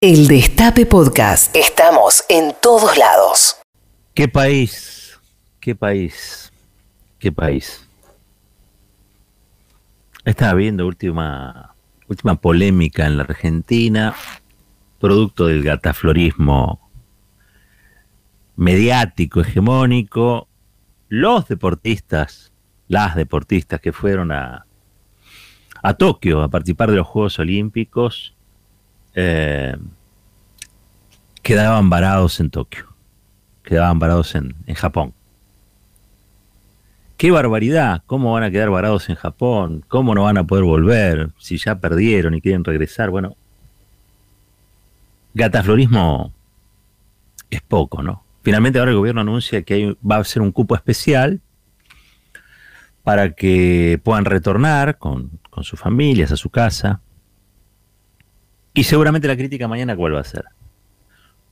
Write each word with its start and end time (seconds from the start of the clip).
El 0.00 0.28
Destape 0.28 0.86
Podcast. 0.86 1.56
Estamos 1.56 2.22
en 2.28 2.54
todos 2.62 2.96
lados. 2.96 3.56
¿Qué 4.14 4.28
país? 4.28 5.18
¿Qué 5.58 5.74
país? 5.74 6.52
¿Qué 7.18 7.32
país? 7.32 7.84
Estaba 10.24 10.54
viendo 10.54 10.86
última, 10.86 11.74
última 12.06 12.36
polémica 12.36 13.06
en 13.06 13.16
la 13.16 13.24
Argentina, 13.24 14.14
producto 15.00 15.48
del 15.48 15.64
gataflorismo 15.64 16.88
mediático, 18.54 19.40
hegemónico. 19.40 20.46
Los 21.08 21.48
deportistas, 21.48 22.52
las 22.86 23.16
deportistas 23.16 23.80
que 23.80 23.92
fueron 23.92 24.30
a, 24.30 24.64
a 25.82 25.94
Tokio 25.94 26.40
a 26.44 26.48
participar 26.48 26.88
de 26.90 26.98
los 26.98 27.06
Juegos 27.08 27.40
Olímpicos, 27.40 28.37
eh, 29.14 29.76
quedaban 31.42 31.90
varados 31.90 32.40
en 32.40 32.50
Tokio, 32.50 32.86
quedaban 33.62 33.98
varados 33.98 34.34
en, 34.34 34.54
en 34.66 34.74
Japón. 34.74 35.14
Qué 37.16 37.32
barbaridad, 37.32 38.02
¿cómo 38.06 38.32
van 38.32 38.44
a 38.44 38.50
quedar 38.50 38.70
varados 38.70 39.08
en 39.08 39.16
Japón? 39.16 39.84
¿Cómo 39.88 40.14
no 40.14 40.22
van 40.22 40.38
a 40.38 40.44
poder 40.44 40.64
volver 40.64 41.30
si 41.38 41.58
ya 41.58 41.80
perdieron 41.80 42.34
y 42.34 42.40
quieren 42.40 42.62
regresar? 42.62 43.10
Bueno, 43.10 43.36
gataflorismo 45.34 46.32
es 47.50 47.60
poco, 47.62 48.02
¿no? 48.02 48.22
Finalmente 48.42 48.78
ahora 48.78 48.92
el 48.92 48.96
gobierno 48.96 49.20
anuncia 49.20 49.62
que 49.62 49.96
va 50.08 50.16
a 50.16 50.24
ser 50.24 50.42
un 50.42 50.52
cupo 50.52 50.74
especial 50.76 51.40
para 53.02 53.32
que 53.32 54.00
puedan 54.02 54.24
retornar 54.24 54.98
con, 54.98 55.30
con 55.50 55.64
sus 55.64 55.80
familias 55.80 56.30
a 56.30 56.36
su 56.36 56.50
casa. 56.50 57.00
Y 58.74 58.84
seguramente 58.84 59.28
la 59.28 59.36
crítica 59.36 59.66
mañana 59.68 59.96
cuál 59.96 60.14
va 60.14 60.20
a 60.20 60.24
ser. 60.24 60.44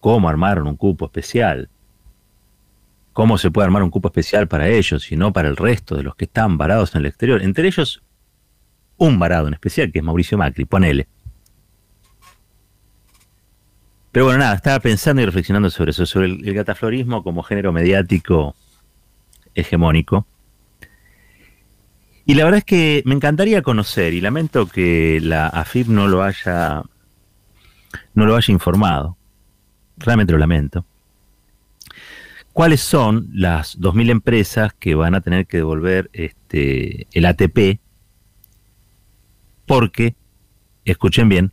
¿Cómo 0.01 0.29
armaron 0.29 0.69
un 0.69 0.77
cupo 0.77 1.07
especial? 1.07 1.69
¿Cómo 3.13 3.38
se 3.38 3.51
puede 3.51 3.65
armar 3.65 3.82
un 3.82 3.91
cupo 3.91 4.09
especial 4.09 4.46
para 4.46 4.68
ellos 4.68 5.10
y 5.10 5.16
no 5.16 5.32
para 5.32 5.49
el 5.49 5.57
resto 5.57 5.96
de 5.96 6.02
los 6.02 6.15
que 6.16 6.26
están 6.26 6.59
varados 6.59 6.95
en 6.95 7.01
el 7.01 7.07
exterior? 7.07 7.43
Entre 7.43 7.66
ellos, 7.66 8.02
un 8.99 9.18
varado 9.18 9.49
en 9.49 9.54
especial, 9.54 9.91
que 9.91 10.01
es 10.01 10.04
Mauricio 10.04 10.37
Macri, 10.37 10.66
ponele. 10.66 11.09
Pero 14.13 14.26
bueno, 14.26 14.41
nada, 14.41 14.54
estaba 14.54 14.80
pensando 14.80 15.23
y 15.23 15.24
reflexionando 15.26 15.71
sobre 15.71 15.91
eso, 15.91 16.07
sobre 16.07 16.26
el, 16.26 16.46
el 16.46 16.54
gataflorismo 16.54 17.23
como 17.23 17.43
género 17.43 17.73
mediático 17.73 18.54
hegemónico. 19.54 20.26
Y 22.26 22.35
la 22.35 22.45
verdad 22.45 22.59
es 22.59 22.65
que 22.65 23.02
me 23.07 23.15
encantaría 23.15 23.63
conocer, 23.63 24.13
y 24.13 24.21
lamento 24.21 24.66
que 24.66 25.21
la 25.23 25.48
AFIP 25.48 25.88
no 25.88 26.09
lo 26.09 26.23
haya 26.23 26.82
no 28.15 28.27
lo 28.27 28.37
haya 28.37 28.52
informado. 28.52 29.16
Realmente 29.99 30.33
lo 30.33 30.39
lamento. 30.39 30.85
¿Cuáles 32.53 32.80
son 32.80 33.29
las 33.33 33.79
2.000 33.79 34.11
empresas 34.11 34.73
que 34.73 34.95
van 34.95 35.15
a 35.15 35.21
tener 35.21 35.47
que 35.47 35.59
devolver 35.59 36.09
este, 36.13 37.07
el 37.13 37.27
ATP? 37.27 37.80
Porque, 39.66 40.16
escuchen 40.85 41.29
bien, 41.29 41.53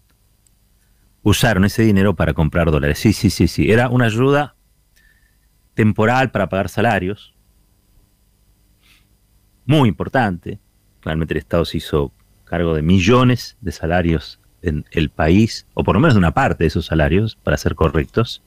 usaron 1.23 1.65
ese 1.65 1.83
dinero 1.83 2.15
para 2.15 2.33
comprar 2.33 2.71
dólares. 2.71 2.99
Sí, 2.99 3.11
sí, 3.11 3.29
sí, 3.29 3.47
sí. 3.47 3.71
Era 3.71 3.89
una 3.89 4.05
ayuda 4.05 4.55
temporal 5.73 6.31
para 6.31 6.47
pagar 6.49 6.69
salarios. 6.69 7.35
Muy 9.65 9.89
importante. 9.89 10.59
Realmente 11.01 11.33
el 11.33 11.39
Estado 11.39 11.65
se 11.65 11.77
hizo 11.77 12.13
cargo 12.43 12.75
de 12.75 12.81
millones 12.81 13.57
de 13.61 13.71
salarios 13.71 14.39
en 14.63 14.85
el 14.91 15.09
país, 15.09 15.65
o 15.73 15.83
por 15.83 15.95
lo 15.95 15.99
menos 16.01 16.15
de 16.15 16.19
una 16.19 16.33
parte 16.33 16.63
de 16.63 16.67
esos 16.67 16.85
salarios, 16.85 17.35
para 17.35 17.57
ser 17.57 17.75
correctos. 17.75 18.41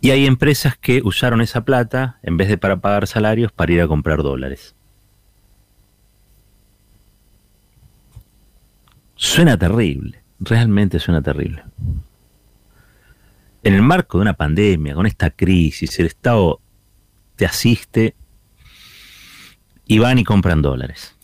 Y 0.00 0.10
hay 0.10 0.26
empresas 0.26 0.76
que 0.76 1.00
usaron 1.02 1.40
esa 1.40 1.64
plata, 1.64 2.18
en 2.22 2.36
vez 2.36 2.48
de 2.48 2.58
para 2.58 2.76
pagar 2.76 3.06
salarios, 3.06 3.52
para 3.52 3.72
ir 3.72 3.80
a 3.80 3.88
comprar 3.88 4.22
dólares. 4.22 4.74
Suena 9.16 9.56
terrible, 9.56 10.22
realmente 10.40 10.98
suena 10.98 11.22
terrible. 11.22 11.62
En 13.62 13.72
el 13.72 13.80
marco 13.80 14.18
de 14.18 14.22
una 14.22 14.34
pandemia, 14.34 14.94
con 14.94 15.06
esta 15.06 15.30
crisis, 15.30 15.98
el 15.98 16.06
Estado 16.06 16.60
te 17.36 17.46
asiste 17.46 18.14
y 19.86 19.98
van 19.98 20.18
y 20.18 20.24
compran 20.24 20.60
dólares. 20.60 21.16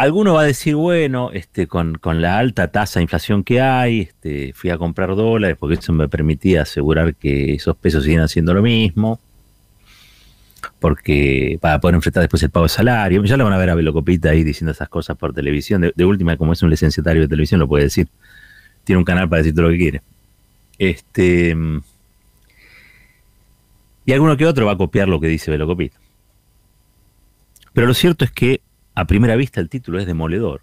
Alguno 0.00 0.32
va 0.32 0.40
a 0.40 0.44
decir, 0.44 0.76
bueno, 0.76 1.30
este, 1.30 1.66
con, 1.66 1.98
la 2.02 2.38
alta 2.38 2.68
tasa 2.72 3.00
de 3.00 3.02
inflación 3.02 3.44
que 3.44 3.60
hay, 3.60 4.00
este, 4.00 4.54
fui 4.54 4.70
a 4.70 4.78
comprar 4.78 5.14
dólares 5.14 5.58
porque 5.60 5.74
eso 5.74 5.92
me 5.92 6.08
permitía 6.08 6.62
asegurar 6.62 7.14
que 7.16 7.52
esos 7.52 7.76
pesos 7.76 8.04
siguen 8.04 8.20
haciendo 8.20 8.54
lo 8.54 8.62
mismo, 8.62 9.20
porque 10.78 11.58
para 11.60 11.82
poder 11.82 11.96
enfrentar 11.96 12.22
después 12.22 12.42
el 12.42 12.48
pago 12.48 12.64
de 12.64 12.70
salario. 12.70 13.22
Ya 13.24 13.36
lo 13.36 13.44
van 13.44 13.52
a 13.52 13.58
ver 13.58 13.68
a 13.68 13.74
Velocopita 13.74 14.30
ahí 14.30 14.42
diciendo 14.42 14.72
esas 14.72 14.88
cosas 14.88 15.18
por 15.18 15.34
televisión. 15.34 15.92
De, 15.94 16.04
última, 16.06 16.34
como 16.38 16.54
es 16.54 16.62
un 16.62 16.70
licenciatario 16.70 17.20
de 17.20 17.28
televisión, 17.28 17.60
lo 17.60 17.68
puede 17.68 17.84
decir. 17.84 18.08
Tiene 18.84 19.00
un 19.00 19.04
canal 19.04 19.28
para 19.28 19.42
decir 19.42 19.54
todo 19.54 19.66
lo 19.66 19.70
que 19.70 19.78
quiere. 19.78 20.02
Este. 20.78 21.54
Y 24.06 24.12
alguno 24.14 24.34
que 24.38 24.46
otro 24.46 24.64
va 24.64 24.72
a 24.72 24.78
copiar 24.78 25.08
lo 25.08 25.20
que 25.20 25.28
dice 25.28 25.50
Velocopita. 25.50 25.98
Pero 27.74 27.86
lo 27.86 27.92
cierto 27.92 28.24
es 28.24 28.30
que 28.30 28.62
a 29.00 29.06
primera 29.06 29.34
vista 29.34 29.60
el 29.60 29.68
título 29.68 29.98
es 29.98 30.06
demoledor. 30.06 30.60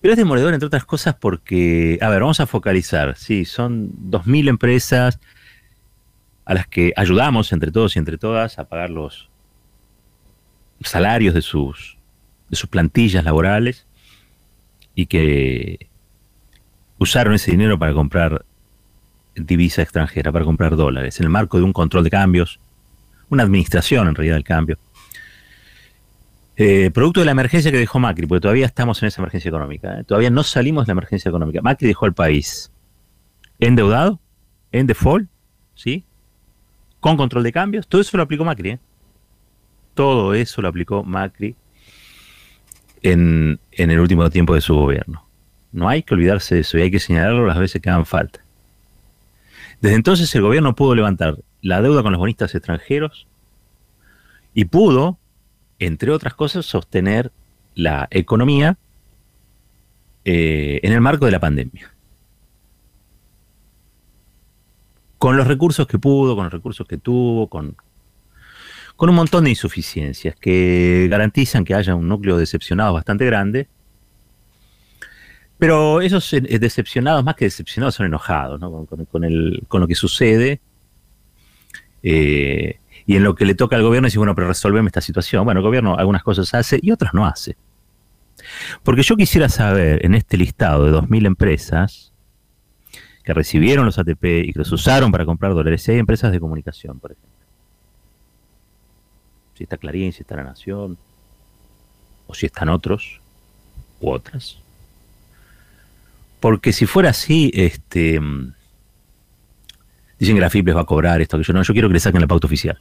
Pero 0.00 0.12
es 0.12 0.18
demoledor 0.18 0.54
entre 0.54 0.66
otras 0.66 0.84
cosas 0.84 1.14
porque, 1.14 1.98
a 2.00 2.08
ver, 2.08 2.20
vamos 2.20 2.40
a 2.40 2.46
focalizar, 2.46 3.16
sí, 3.16 3.44
son 3.44 3.90
2.000 4.10 4.48
empresas 4.48 5.18
a 6.44 6.54
las 6.54 6.66
que 6.66 6.92
ayudamos 6.96 7.52
entre 7.52 7.70
todos 7.70 7.96
y 7.96 7.98
entre 7.98 8.18
todas 8.18 8.58
a 8.58 8.64
pagar 8.68 8.90
los 8.90 9.30
salarios 10.82 11.34
de 11.34 11.42
sus, 11.42 11.98
de 12.48 12.56
sus 12.56 12.68
plantillas 12.68 13.24
laborales 13.24 13.86
y 14.94 15.06
que 15.06 15.88
usaron 16.98 17.34
ese 17.34 17.50
dinero 17.50 17.78
para 17.78 17.92
comprar 17.92 18.44
divisa 19.34 19.82
extranjera, 19.82 20.32
para 20.32 20.44
comprar 20.44 20.76
dólares, 20.76 21.18
en 21.20 21.24
el 21.24 21.30
marco 21.30 21.58
de 21.58 21.64
un 21.64 21.72
control 21.72 22.04
de 22.04 22.10
cambios, 22.10 22.58
una 23.28 23.42
administración 23.42 24.08
en 24.08 24.14
realidad 24.14 24.36
del 24.36 24.44
cambio 24.44 24.78
eh, 26.62 26.90
producto 26.90 27.20
de 27.20 27.24
la 27.24 27.32
emergencia 27.32 27.72
que 27.72 27.78
dejó 27.78 27.98
Macri, 28.00 28.26
porque 28.26 28.42
todavía 28.42 28.66
estamos 28.66 29.02
en 29.02 29.08
esa 29.08 29.22
emergencia 29.22 29.48
económica, 29.48 29.98
¿eh? 29.98 30.04
todavía 30.04 30.28
no 30.28 30.42
salimos 30.42 30.84
de 30.84 30.90
la 30.90 30.92
emergencia 30.92 31.30
económica. 31.30 31.62
Macri 31.62 31.88
dejó 31.88 32.04
el 32.04 32.12
país 32.12 32.70
endeudado, 33.58 34.20
en 34.70 34.86
default, 34.86 35.30
¿sí? 35.74 36.04
Con 37.00 37.16
control 37.16 37.44
de 37.44 37.52
cambios, 37.52 37.88
todo 37.88 38.02
eso 38.02 38.14
lo 38.18 38.24
aplicó 38.24 38.44
Macri, 38.44 38.72
¿eh? 38.72 38.78
Todo 39.94 40.34
eso 40.34 40.60
lo 40.60 40.68
aplicó 40.68 41.02
Macri 41.02 41.56
en, 43.00 43.58
en 43.72 43.90
el 43.90 43.98
último 43.98 44.28
tiempo 44.28 44.54
de 44.54 44.60
su 44.60 44.74
gobierno. 44.74 45.26
No 45.72 45.88
hay 45.88 46.02
que 46.02 46.12
olvidarse 46.12 46.56
de 46.56 46.60
eso 46.60 46.76
y 46.76 46.82
hay 46.82 46.90
que 46.90 47.00
señalarlo 47.00 47.46
las 47.46 47.58
veces 47.58 47.80
que 47.80 47.88
hagan 47.88 48.04
falta. 48.04 48.40
Desde 49.80 49.96
entonces 49.96 50.34
el 50.34 50.42
gobierno 50.42 50.74
pudo 50.74 50.94
levantar 50.94 51.38
la 51.62 51.80
deuda 51.80 52.02
con 52.02 52.12
los 52.12 52.18
bonistas 52.18 52.54
extranjeros 52.54 53.26
y 54.52 54.66
pudo 54.66 55.19
entre 55.80 56.12
otras 56.12 56.34
cosas, 56.34 56.66
sostener 56.66 57.32
la 57.74 58.06
economía 58.10 58.76
eh, 60.24 60.80
en 60.82 60.92
el 60.92 61.00
marco 61.00 61.24
de 61.24 61.32
la 61.32 61.40
pandemia. 61.40 61.92
Con 65.18 65.36
los 65.36 65.46
recursos 65.46 65.86
que 65.86 65.98
pudo, 65.98 66.36
con 66.36 66.44
los 66.44 66.52
recursos 66.52 66.86
que 66.86 66.98
tuvo, 66.98 67.48
con, 67.48 67.76
con 68.96 69.08
un 69.08 69.16
montón 69.16 69.44
de 69.44 69.50
insuficiencias 69.50 70.36
que 70.36 71.08
garantizan 71.10 71.64
que 71.64 71.74
haya 71.74 71.94
un 71.94 72.08
núcleo 72.08 72.36
decepcionado 72.36 72.92
bastante 72.92 73.24
grande. 73.24 73.68
Pero 75.58 76.00
esos 76.00 76.32
eh, 76.32 76.40
decepcionados, 76.40 77.24
más 77.24 77.36
que 77.36 77.46
decepcionados, 77.46 77.94
son 77.94 78.06
enojados 78.06 78.60
¿no? 78.60 78.86
con, 78.86 79.04
con, 79.06 79.80
lo 79.80 79.86
que 79.86 79.94
sucede. 79.94 80.60
Eh, 82.02 82.79
y 83.06 83.16
en 83.16 83.24
lo 83.24 83.34
que 83.34 83.44
le 83.44 83.54
toca 83.54 83.76
al 83.76 83.82
gobierno 83.82 84.06
decir, 84.06 84.18
bueno, 84.18 84.34
pero 84.34 84.48
resolveme 84.48 84.88
esta 84.88 85.00
situación. 85.00 85.44
Bueno, 85.44 85.60
el 85.60 85.64
gobierno 85.64 85.96
algunas 85.96 86.22
cosas 86.22 86.52
hace 86.54 86.78
y 86.82 86.90
otras 86.90 87.14
no 87.14 87.26
hace. 87.26 87.56
Porque 88.82 89.02
yo 89.02 89.16
quisiera 89.16 89.48
saber 89.48 90.04
en 90.04 90.14
este 90.14 90.36
listado 90.36 90.84
de 90.84 90.92
2.000 90.92 91.26
empresas 91.26 92.12
que 93.22 93.34
recibieron 93.34 93.84
los 93.84 93.98
ATP 93.98 94.24
y 94.24 94.52
que 94.52 94.58
los 94.58 94.72
usaron 94.72 95.12
para 95.12 95.26
comprar 95.26 95.52
dólares, 95.54 95.82
si 95.82 95.92
hay 95.92 95.98
empresas 95.98 96.32
de 96.32 96.40
comunicación, 96.40 96.98
por 96.98 97.12
ejemplo. 97.12 97.30
Si 99.54 99.64
está 99.64 99.76
Clarín, 99.76 100.12
si 100.12 100.22
está 100.22 100.36
La 100.36 100.44
Nación, 100.44 100.96
o 102.26 102.34
si 102.34 102.46
están 102.46 102.70
otros 102.70 103.20
u 104.00 104.10
otras. 104.10 104.58
Porque 106.40 106.72
si 106.72 106.86
fuera 106.86 107.10
así, 107.10 107.50
este, 107.52 108.18
dicen 110.18 110.34
que 110.34 110.40
la 110.40 110.48
FIP 110.48 110.68
les 110.68 110.76
va 110.76 110.80
a 110.80 110.86
cobrar 110.86 111.20
esto, 111.20 111.36
que 111.36 111.44
yo 111.44 111.52
no, 111.52 111.62
yo 111.62 111.74
quiero 111.74 111.88
que 111.88 111.94
le 111.94 112.00
saquen 112.00 112.22
la 112.22 112.26
pauta 112.26 112.46
oficial 112.46 112.80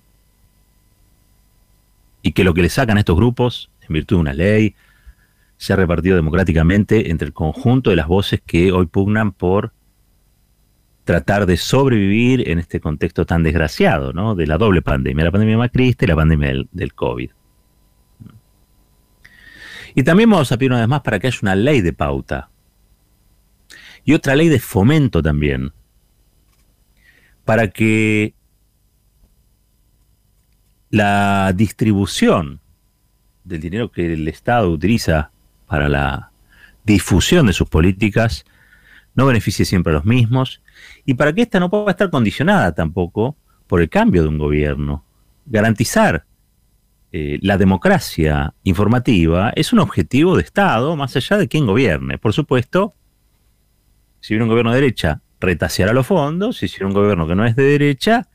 y 2.21 2.31
que 2.33 2.43
lo 2.43 2.53
que 2.53 2.61
le 2.61 2.69
sacan 2.69 2.97
a 2.97 3.01
estos 3.01 3.15
grupos, 3.15 3.69
en 3.81 3.93
virtud 3.93 4.17
de 4.17 4.21
una 4.21 4.33
ley, 4.33 4.75
se 5.57 5.73
ha 5.73 5.75
repartido 5.75 6.15
democráticamente 6.15 7.11
entre 7.11 7.27
el 7.27 7.33
conjunto 7.33 7.89
de 7.89 7.95
las 7.95 8.07
voces 8.07 8.41
que 8.45 8.71
hoy 8.71 8.85
pugnan 8.85 9.31
por 9.31 9.73
tratar 11.03 11.45
de 11.45 11.57
sobrevivir 11.57 12.49
en 12.49 12.59
este 12.59 12.79
contexto 12.79 13.25
tan 13.25 13.43
desgraciado, 13.43 14.13
¿no? 14.13 14.35
De 14.35 14.47
la 14.47 14.57
doble 14.57 14.81
pandemia, 14.81 15.25
la 15.25 15.31
pandemia 15.31 15.57
macrista 15.57 16.05
y 16.05 16.07
la 16.07 16.15
pandemia 16.15 16.49
del, 16.49 16.69
del 16.71 16.93
COVID. 16.93 17.31
Y 19.95 20.03
también 20.03 20.29
vamos 20.29 20.51
a 20.51 20.57
pedir 20.57 20.71
una 20.71 20.81
vez 20.81 20.87
más 20.87 21.01
para 21.01 21.19
que 21.19 21.27
haya 21.27 21.39
una 21.41 21.55
ley 21.55 21.81
de 21.81 21.93
pauta 21.93 22.49
y 24.05 24.13
otra 24.13 24.35
ley 24.35 24.49
de 24.49 24.59
fomento 24.59 25.21
también, 25.21 25.73
para 27.43 27.67
que 27.69 28.33
la 30.89 31.53
distribución 31.53 32.59
del 33.43 33.59
dinero 33.59 33.91
que 33.91 34.13
el 34.13 34.27
Estado 34.27 34.69
utiliza 34.69 35.31
para 35.67 35.89
la 35.89 36.31
difusión 36.83 37.47
de 37.47 37.53
sus 37.53 37.69
políticas 37.69 38.45
no 39.15 39.25
beneficie 39.25 39.65
siempre 39.65 39.91
a 39.91 39.95
los 39.95 40.05
mismos 40.05 40.61
y 41.05 41.15
para 41.15 41.33
que 41.33 41.41
ésta 41.41 41.59
no 41.59 41.69
pueda 41.69 41.91
estar 41.91 42.09
condicionada 42.09 42.73
tampoco 42.73 43.35
por 43.67 43.81
el 43.81 43.89
cambio 43.89 44.23
de 44.23 44.29
un 44.29 44.37
gobierno. 44.37 45.03
Garantizar 45.45 46.25
eh, 47.11 47.37
la 47.41 47.57
democracia 47.57 48.53
informativa 48.63 49.51
es 49.55 49.73
un 49.73 49.79
objetivo 49.79 50.37
de 50.37 50.43
Estado 50.43 50.95
más 50.95 51.15
allá 51.15 51.37
de 51.37 51.47
quién 51.47 51.65
gobierne. 51.65 52.17
Por 52.17 52.33
supuesto, 52.33 52.93
si 54.21 54.33
viene 54.33 54.43
un 54.43 54.49
gobierno 54.49 54.71
de 54.71 54.79
derecha, 54.81 55.21
retaseará 55.39 55.91
los 55.91 56.07
fondos, 56.07 56.57
si 56.57 56.67
viene 56.67 56.85
un 56.85 56.93
gobierno 56.93 57.27
que 57.27 57.35
no 57.35 57.45
es 57.45 57.55
de 57.55 57.63
derecha, 57.63 58.28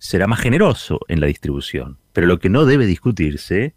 será 0.00 0.26
más 0.26 0.40
generoso 0.40 0.98
en 1.08 1.20
la 1.20 1.26
distribución. 1.26 1.98
Pero 2.14 2.26
lo 2.26 2.38
que 2.38 2.48
no 2.48 2.64
debe 2.64 2.86
discutirse 2.86 3.74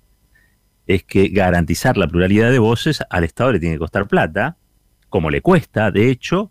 es 0.88 1.04
que 1.04 1.28
garantizar 1.28 1.98
la 1.98 2.08
pluralidad 2.08 2.50
de 2.50 2.60
voces 2.60 3.04
al 3.10 3.26
Estado 3.26 3.52
le 3.52 3.60
tiene 3.60 3.76
que 3.76 3.80
costar 3.80 4.08
plata, 4.08 4.58
como 5.10 5.30
le 5.30 5.42
cuesta, 5.42 5.92
de 5.92 6.10
hecho, 6.10 6.50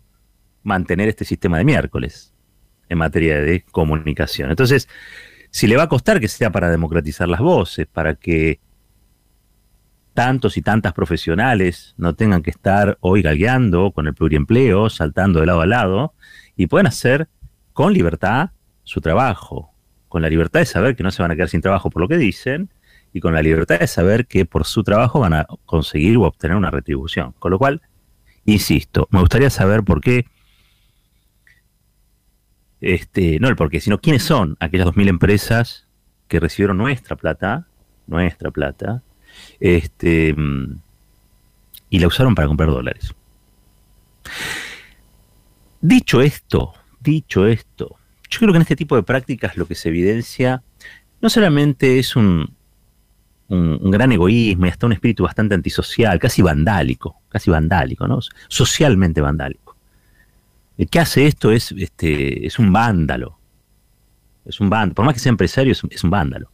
mantener 0.61 1.09
este 1.09 1.25
sistema 1.25 1.57
de 1.57 1.65
miércoles 1.65 2.33
en 2.87 2.99
materia 2.99 3.41
de 3.41 3.65
comunicación. 3.71 4.51
Entonces, 4.51 4.87
si 5.49 5.65
le 5.65 5.75
va 5.75 5.83
a 5.83 5.89
costar 5.89 6.19
que 6.19 6.27
sea 6.27 6.51
para 6.51 6.69
democratizar 6.69 7.27
las 7.27 7.41
voces, 7.41 7.87
para 7.87 8.13
que 8.13 8.59
tantos 10.13 10.55
y 10.55 10.61
tantas 10.61 10.93
profesionales 10.93 11.95
no 11.97 12.13
tengan 12.13 12.43
que 12.43 12.51
estar 12.51 12.99
hoy 13.01 13.23
galgueando 13.23 13.91
con 13.91 14.05
el 14.05 14.13
pluriempleo, 14.13 14.91
saltando 14.91 15.39
de 15.39 15.47
lado 15.47 15.61
a 15.61 15.65
lado, 15.65 16.13
y 16.55 16.67
puedan 16.67 16.85
hacer 16.85 17.27
con 17.73 17.91
libertad 17.91 18.51
su 18.83 19.01
trabajo, 19.01 19.71
con 20.09 20.21
la 20.21 20.29
libertad 20.29 20.59
de 20.59 20.65
saber 20.65 20.95
que 20.95 21.03
no 21.03 21.11
se 21.11 21.21
van 21.21 21.31
a 21.31 21.35
quedar 21.35 21.49
sin 21.49 21.61
trabajo 21.61 21.89
por 21.89 22.01
lo 22.01 22.07
que 22.07 22.17
dicen, 22.17 22.69
y 23.13 23.19
con 23.19 23.33
la 23.33 23.41
libertad 23.41 23.79
de 23.79 23.87
saber 23.87 24.25
que 24.25 24.45
por 24.45 24.65
su 24.65 24.83
trabajo 24.83 25.19
van 25.19 25.33
a 25.33 25.47
conseguir 25.65 26.17
o 26.17 26.23
obtener 26.23 26.57
una 26.57 26.71
retribución. 26.71 27.33
Con 27.39 27.51
lo 27.51 27.59
cual, 27.59 27.81
insisto, 28.45 29.07
me 29.11 29.19
gustaría 29.19 29.51
saber 29.51 29.83
por 29.83 30.01
qué, 30.01 30.25
este, 32.81 33.39
no 33.39 33.47
el 33.47 33.55
por 33.55 33.69
qué, 33.69 33.79
sino 33.79 33.99
quiénes 33.99 34.23
son 34.23 34.57
aquellas 34.59 34.87
2.000 34.87 35.09
empresas 35.09 35.87
que 36.27 36.39
recibieron 36.39 36.77
nuestra 36.77 37.15
plata, 37.15 37.67
nuestra 38.07 38.49
plata, 38.49 39.03
este, 39.59 40.35
y 41.89 41.99
la 41.99 42.07
usaron 42.07 42.33
para 42.33 42.47
comprar 42.47 42.69
dólares. 42.69 43.13
Dicho 45.81 46.21
esto, 46.21 46.73
dicho 46.99 47.45
esto, 47.45 47.97
yo 48.33 48.39
creo 48.39 48.51
que 48.51 48.57
en 48.57 48.63
este 48.63 48.75
tipo 48.75 48.95
de 48.95 49.03
prácticas 49.03 49.57
lo 49.57 49.67
que 49.67 49.75
se 49.75 49.89
evidencia 49.89 50.63
no 51.21 51.29
solamente 51.29 51.99
es 51.99 52.15
un, 52.15 52.53
un, 53.47 53.91
gran 53.91 54.11
egoísmo 54.11 54.65
y 54.65 54.69
hasta 54.69 54.85
un 54.85 54.93
espíritu 54.93 55.23
bastante 55.23 55.55
antisocial, 55.55 56.19
casi 56.19 56.41
vandálico, 56.41 57.21
casi 57.29 57.49
vandálico, 57.49 58.07
¿no? 58.07 58.19
Socialmente 58.47 59.21
vandálico. 59.21 59.77
El 60.77 60.89
que 60.89 60.99
hace 60.99 61.27
esto 61.27 61.51
es, 61.51 61.71
este, 61.71 62.45
es 62.45 62.59
un 62.59 62.73
vándalo. 62.73 63.37
Es 64.45 64.59
un. 64.59 64.69
Por 64.69 65.05
más 65.05 65.13
que 65.13 65.19
sea 65.19 65.29
empresario, 65.29 65.71
es 65.71 65.83
un, 65.83 65.91
un 66.03 66.09
vándalo. 66.09 66.49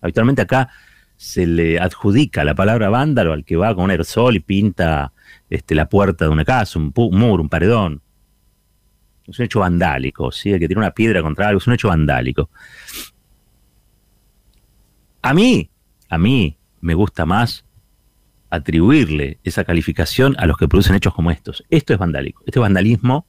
Habitualmente 0.00 0.42
acá 0.42 0.68
se 1.16 1.46
le 1.46 1.78
adjudica 1.78 2.44
la 2.44 2.54
palabra 2.54 2.88
vándalo 2.88 3.34
al 3.34 3.44
que 3.44 3.56
va 3.56 3.74
con 3.74 3.84
un 3.84 3.90
aerosol 3.90 4.36
y 4.36 4.40
pinta 4.40 5.12
este, 5.50 5.74
la 5.74 5.86
puerta 5.86 6.24
de 6.24 6.30
una 6.30 6.44
casa, 6.46 6.78
un, 6.78 6.92
muro, 6.94 7.42
un 7.42 7.48
paredón. 7.48 8.00
Es 9.30 9.38
un 9.38 9.44
hecho 9.44 9.60
vandálico, 9.60 10.32
¿sí? 10.32 10.52
El 10.52 10.58
que 10.58 10.66
tiene 10.66 10.80
una 10.80 10.90
piedra 10.90 11.22
contra 11.22 11.48
algo, 11.48 11.58
es 11.58 11.66
un 11.66 11.74
hecho 11.74 11.88
vandálico. 11.88 12.50
A 15.22 15.32
mí, 15.32 15.70
a 16.08 16.18
mí 16.18 16.56
me 16.80 16.94
gusta 16.94 17.24
más 17.26 17.64
atribuirle 18.50 19.38
esa 19.44 19.64
calificación 19.64 20.34
a 20.38 20.46
los 20.46 20.56
que 20.56 20.66
producen 20.66 20.96
hechos 20.96 21.14
como 21.14 21.30
estos. 21.30 21.64
Esto 21.70 21.92
es 21.92 21.98
vandálico. 21.98 22.42
Este 22.46 22.58
vandalismo, 22.58 23.24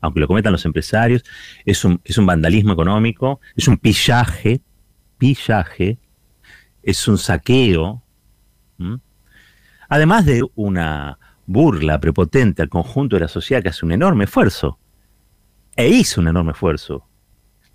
aunque 0.00 0.20
lo 0.20 0.26
cometan 0.26 0.52
los 0.52 0.64
empresarios, 0.64 1.24
es 1.64 1.84
un, 1.84 2.00
es 2.04 2.18
un 2.18 2.26
vandalismo 2.26 2.72
económico, 2.72 3.40
es 3.54 3.68
un 3.68 3.78
pillaje, 3.78 4.60
pillaje 5.18 5.98
es 6.82 7.08
un 7.08 7.18
saqueo, 7.18 8.02
además 9.88 10.24
de 10.24 10.42
una 10.54 11.18
burla 11.46 12.00
prepotente 12.00 12.62
al 12.62 12.68
conjunto 12.68 13.16
de 13.16 13.20
la 13.20 13.28
sociedad 13.28 13.62
que 13.62 13.68
hace 13.68 13.84
un 13.84 13.92
enorme 13.92 14.24
esfuerzo, 14.24 14.78
e 15.76 15.88
hizo 15.88 16.20
un 16.20 16.28
enorme 16.28 16.52
esfuerzo 16.52 17.06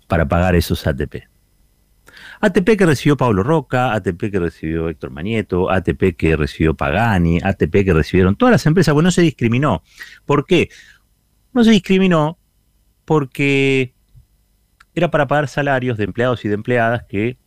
para 0.08 0.26
pagar 0.26 0.54
esos 0.54 0.86
ATP. 0.86 1.28
ATP 2.40 2.76
que 2.76 2.86
recibió 2.86 3.16
Pablo 3.16 3.42
Roca, 3.42 3.92
ATP 3.94 4.30
que 4.30 4.40
recibió 4.40 4.88
Héctor 4.88 5.10
Manieto, 5.10 5.70
ATP 5.70 6.16
que 6.16 6.36
recibió 6.36 6.74
Pagani, 6.74 7.38
ATP 7.42 7.84
que 7.84 7.94
recibieron 7.94 8.34
todas 8.34 8.52
las 8.52 8.66
empresas, 8.66 8.92
bueno, 8.94 9.06
no 9.06 9.12
se 9.12 9.22
discriminó. 9.22 9.82
¿Por 10.26 10.44
qué? 10.44 10.68
No 11.52 11.62
se 11.62 11.70
discriminó 11.70 12.38
porque 13.04 13.94
era 14.94 15.10
para 15.10 15.26
pagar 15.26 15.48
salarios 15.48 15.96
de 15.96 16.04
empleados 16.04 16.44
y 16.44 16.48
de 16.48 16.54
empleadas 16.54 17.04
que 17.04 17.38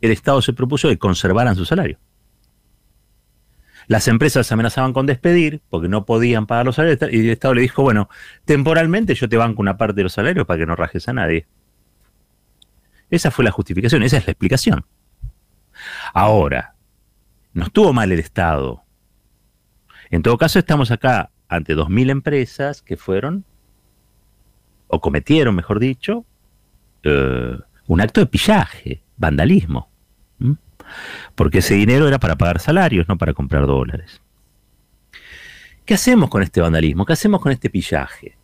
el 0.00 0.10
Estado 0.12 0.40
se 0.40 0.52
propuso 0.52 0.88
que 0.88 0.98
conservaran 0.98 1.56
su 1.56 1.64
salario. 1.64 1.98
Las 3.88 4.06
empresas 4.06 4.52
amenazaban 4.52 4.92
con 4.92 5.06
despedir 5.06 5.62
porque 5.70 5.88
no 5.88 6.04
podían 6.04 6.46
pagar 6.46 6.66
los 6.66 6.76
salarios 6.76 7.10
y 7.10 7.20
el 7.20 7.30
Estado 7.30 7.54
le 7.54 7.62
dijo, 7.62 7.82
bueno, 7.82 8.08
temporalmente 8.44 9.14
yo 9.14 9.28
te 9.28 9.38
banco 9.38 9.62
una 9.62 9.78
parte 9.78 9.96
de 9.96 10.02
los 10.04 10.12
salarios 10.12 10.46
para 10.46 10.58
que 10.58 10.66
no 10.66 10.76
rajes 10.76 11.08
a 11.08 11.14
nadie. 11.14 11.46
Esa 13.10 13.30
fue 13.30 13.46
la 13.46 13.50
justificación, 13.50 14.02
esa 14.02 14.18
es 14.18 14.26
la 14.26 14.32
explicación. 14.32 14.84
Ahora, 16.12 16.74
no 17.54 17.64
estuvo 17.64 17.94
mal 17.94 18.12
el 18.12 18.18
Estado. 18.18 18.82
En 20.10 20.22
todo 20.22 20.36
caso, 20.36 20.58
estamos 20.58 20.90
acá 20.90 21.30
ante 21.48 21.74
2.000 21.74 22.10
empresas 22.10 22.82
que 22.82 22.98
fueron, 22.98 23.46
o 24.86 25.00
cometieron, 25.00 25.54
mejor 25.54 25.78
dicho, 25.78 26.26
eh, 27.04 27.58
un 27.86 28.00
acto 28.00 28.20
de 28.20 28.26
pillaje, 28.26 29.02
vandalismo. 29.16 29.90
Porque 31.34 31.58
ese 31.58 31.74
dinero 31.74 32.08
era 32.08 32.18
para 32.18 32.36
pagar 32.36 32.60
salarios, 32.60 33.08
no 33.08 33.18
para 33.18 33.34
comprar 33.34 33.66
dólares. 33.66 34.20
¿Qué 35.84 35.94
hacemos 35.94 36.28
con 36.28 36.42
este 36.42 36.60
vandalismo? 36.60 37.06
¿Qué 37.06 37.14
hacemos 37.14 37.40
con 37.40 37.50
este 37.50 37.70
pillaje? 37.70 38.36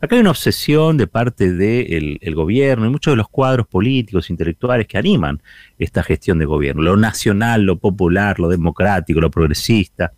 Acá 0.00 0.16
hay 0.16 0.20
una 0.20 0.30
obsesión 0.30 0.96
de 0.96 1.06
parte 1.06 1.52
del 1.52 2.34
gobierno 2.34 2.86
y 2.86 2.90
muchos 2.90 3.12
de 3.12 3.16
los 3.16 3.28
cuadros 3.28 3.66
políticos, 3.66 4.28
intelectuales 4.28 4.86
que 4.86 4.98
animan 4.98 5.42
esta 5.78 6.02
gestión 6.02 6.38
de 6.38 6.44
gobierno. 6.44 6.82
Lo 6.82 6.96
nacional, 6.96 7.62
lo 7.62 7.78
popular, 7.78 8.38
lo 8.38 8.48
democrático, 8.48 9.20
lo 9.20 9.30
progresista. 9.30 10.12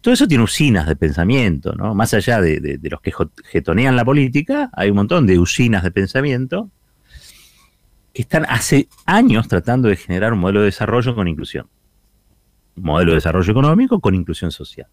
Todo 0.00 0.12
eso 0.12 0.26
tiene 0.26 0.44
usinas 0.44 0.86
de 0.86 0.96
pensamiento, 0.96 1.72
¿no? 1.74 1.94
Más 1.94 2.12
allá 2.14 2.40
de, 2.40 2.58
de 2.58 2.90
los 2.90 3.00
que 3.00 3.12
getonean 3.44 3.96
la 3.96 4.04
política, 4.04 4.70
hay 4.72 4.90
un 4.90 4.96
montón 4.96 5.26
de 5.26 5.38
usinas 5.38 5.82
de 5.82 5.92
pensamiento 5.92 6.70
que 8.12 8.22
están 8.22 8.44
hace 8.48 8.88
años 9.06 9.48
tratando 9.48 9.88
de 9.88 9.96
generar 9.96 10.32
un 10.32 10.40
modelo 10.40 10.60
de 10.60 10.66
desarrollo 10.66 11.14
con 11.14 11.28
inclusión. 11.28 11.68
Un 12.76 12.84
modelo 12.84 13.12
de 13.12 13.16
desarrollo 13.16 13.50
económico 13.50 14.00
con 14.00 14.14
inclusión 14.14 14.50
social. 14.50 14.88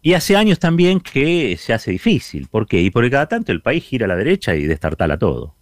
Y 0.00 0.14
hace 0.14 0.36
años 0.36 0.58
también 0.58 1.00
que 1.00 1.56
se 1.56 1.72
hace 1.72 1.92
difícil. 1.92 2.48
¿Por 2.48 2.66
qué? 2.66 2.80
Y 2.80 2.90
porque 2.90 3.10
cada 3.10 3.26
tanto 3.26 3.52
el 3.52 3.62
país 3.62 3.84
gira 3.84 4.06
a 4.06 4.08
la 4.08 4.16
derecha 4.16 4.54
y 4.54 4.64
destartala 4.64 5.16
todo. 5.16 5.54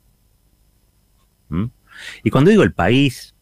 ¿Mm? 1.50 1.66
Y 2.24 2.30
cuando 2.30 2.50
digo 2.50 2.62
el 2.62 2.72
país, 2.72 3.34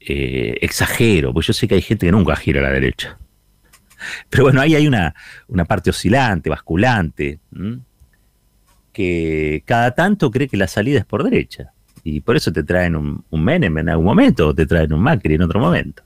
eh, 0.00 0.58
exagero, 0.60 1.32
porque 1.32 1.46
yo 1.46 1.52
sé 1.54 1.66
que 1.66 1.76
hay 1.76 1.82
gente 1.82 2.06
que 2.06 2.12
nunca 2.12 2.36
gira 2.36 2.60
a 2.60 2.64
la 2.64 2.70
derecha. 2.70 3.18
Pero 4.28 4.44
bueno, 4.44 4.60
ahí 4.60 4.74
hay 4.74 4.86
una, 4.86 5.14
una 5.48 5.64
parte 5.64 5.90
oscilante, 5.90 6.50
basculante 6.50 7.40
que 8.92 9.62
cada 9.66 9.94
tanto 9.94 10.30
cree 10.30 10.48
que 10.48 10.56
la 10.56 10.68
salida 10.68 11.00
es 11.00 11.04
por 11.04 11.24
derecha. 11.24 11.72
Y 12.04 12.20
por 12.20 12.36
eso 12.36 12.52
te 12.52 12.64
traen 12.64 12.96
un, 12.96 13.24
Menem 13.30 13.78
en 13.78 13.88
algún 13.88 14.06
momento, 14.06 14.48
o 14.48 14.54
te 14.54 14.66
traen 14.66 14.92
un 14.92 15.00
Macri 15.00 15.34
en 15.34 15.42
otro 15.42 15.60
momento. 15.60 16.02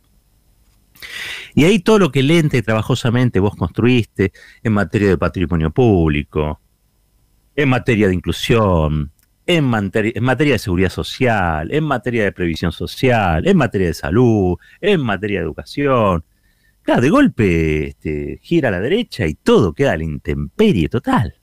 Y 1.55 1.64
ahí 1.64 1.78
todo 1.78 1.99
lo 1.99 2.12
que 2.12 2.23
lente 2.23 2.59
y 2.59 2.62
trabajosamente 2.62 3.40
vos 3.40 3.57
construiste 3.57 4.33
en 4.62 4.73
materia 4.73 5.09
de 5.09 5.19
patrimonio 5.19 5.71
público, 5.71 6.61
en 7.55 7.69
materia 7.69 8.09
de 8.09 8.14
inclusión, 8.14 9.11
en 9.47 9.64
materia, 9.64 10.12
en 10.14 10.25
materia 10.25 10.55
de 10.55 10.59
seguridad 10.59 10.90
social, 10.90 11.73
en 11.73 11.85
materia 11.85 12.25
de 12.25 12.33
previsión 12.33 12.73
social, 12.73 13.47
en 13.47 13.57
materia 13.57 13.87
de 13.88 13.95
salud, 13.95 14.57
en 14.81 15.00
materia 15.00 15.38
de 15.38 15.45
educación. 15.47 16.25
Claro, 16.83 17.00
de 17.00 17.11
golpe 17.11 17.88
este, 17.88 18.38
gira 18.43 18.69
a 18.69 18.73
la 18.73 18.81
derecha 18.81 19.26
y 19.26 19.35
todo 19.35 19.73
queda 19.73 19.93
a 19.93 19.97
la 19.97 20.05
intemperie 20.05 20.88
total. 20.88 21.35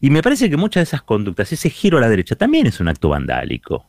Y 0.00 0.10
me 0.10 0.22
parece 0.22 0.50
que 0.50 0.56
muchas 0.56 0.80
de 0.80 0.84
esas 0.84 1.02
conductas, 1.02 1.52
ese 1.52 1.70
giro 1.70 1.98
a 1.98 2.00
la 2.00 2.08
derecha, 2.08 2.36
también 2.36 2.66
es 2.66 2.80
un 2.80 2.88
acto 2.88 3.10
vandálico. 3.10 3.86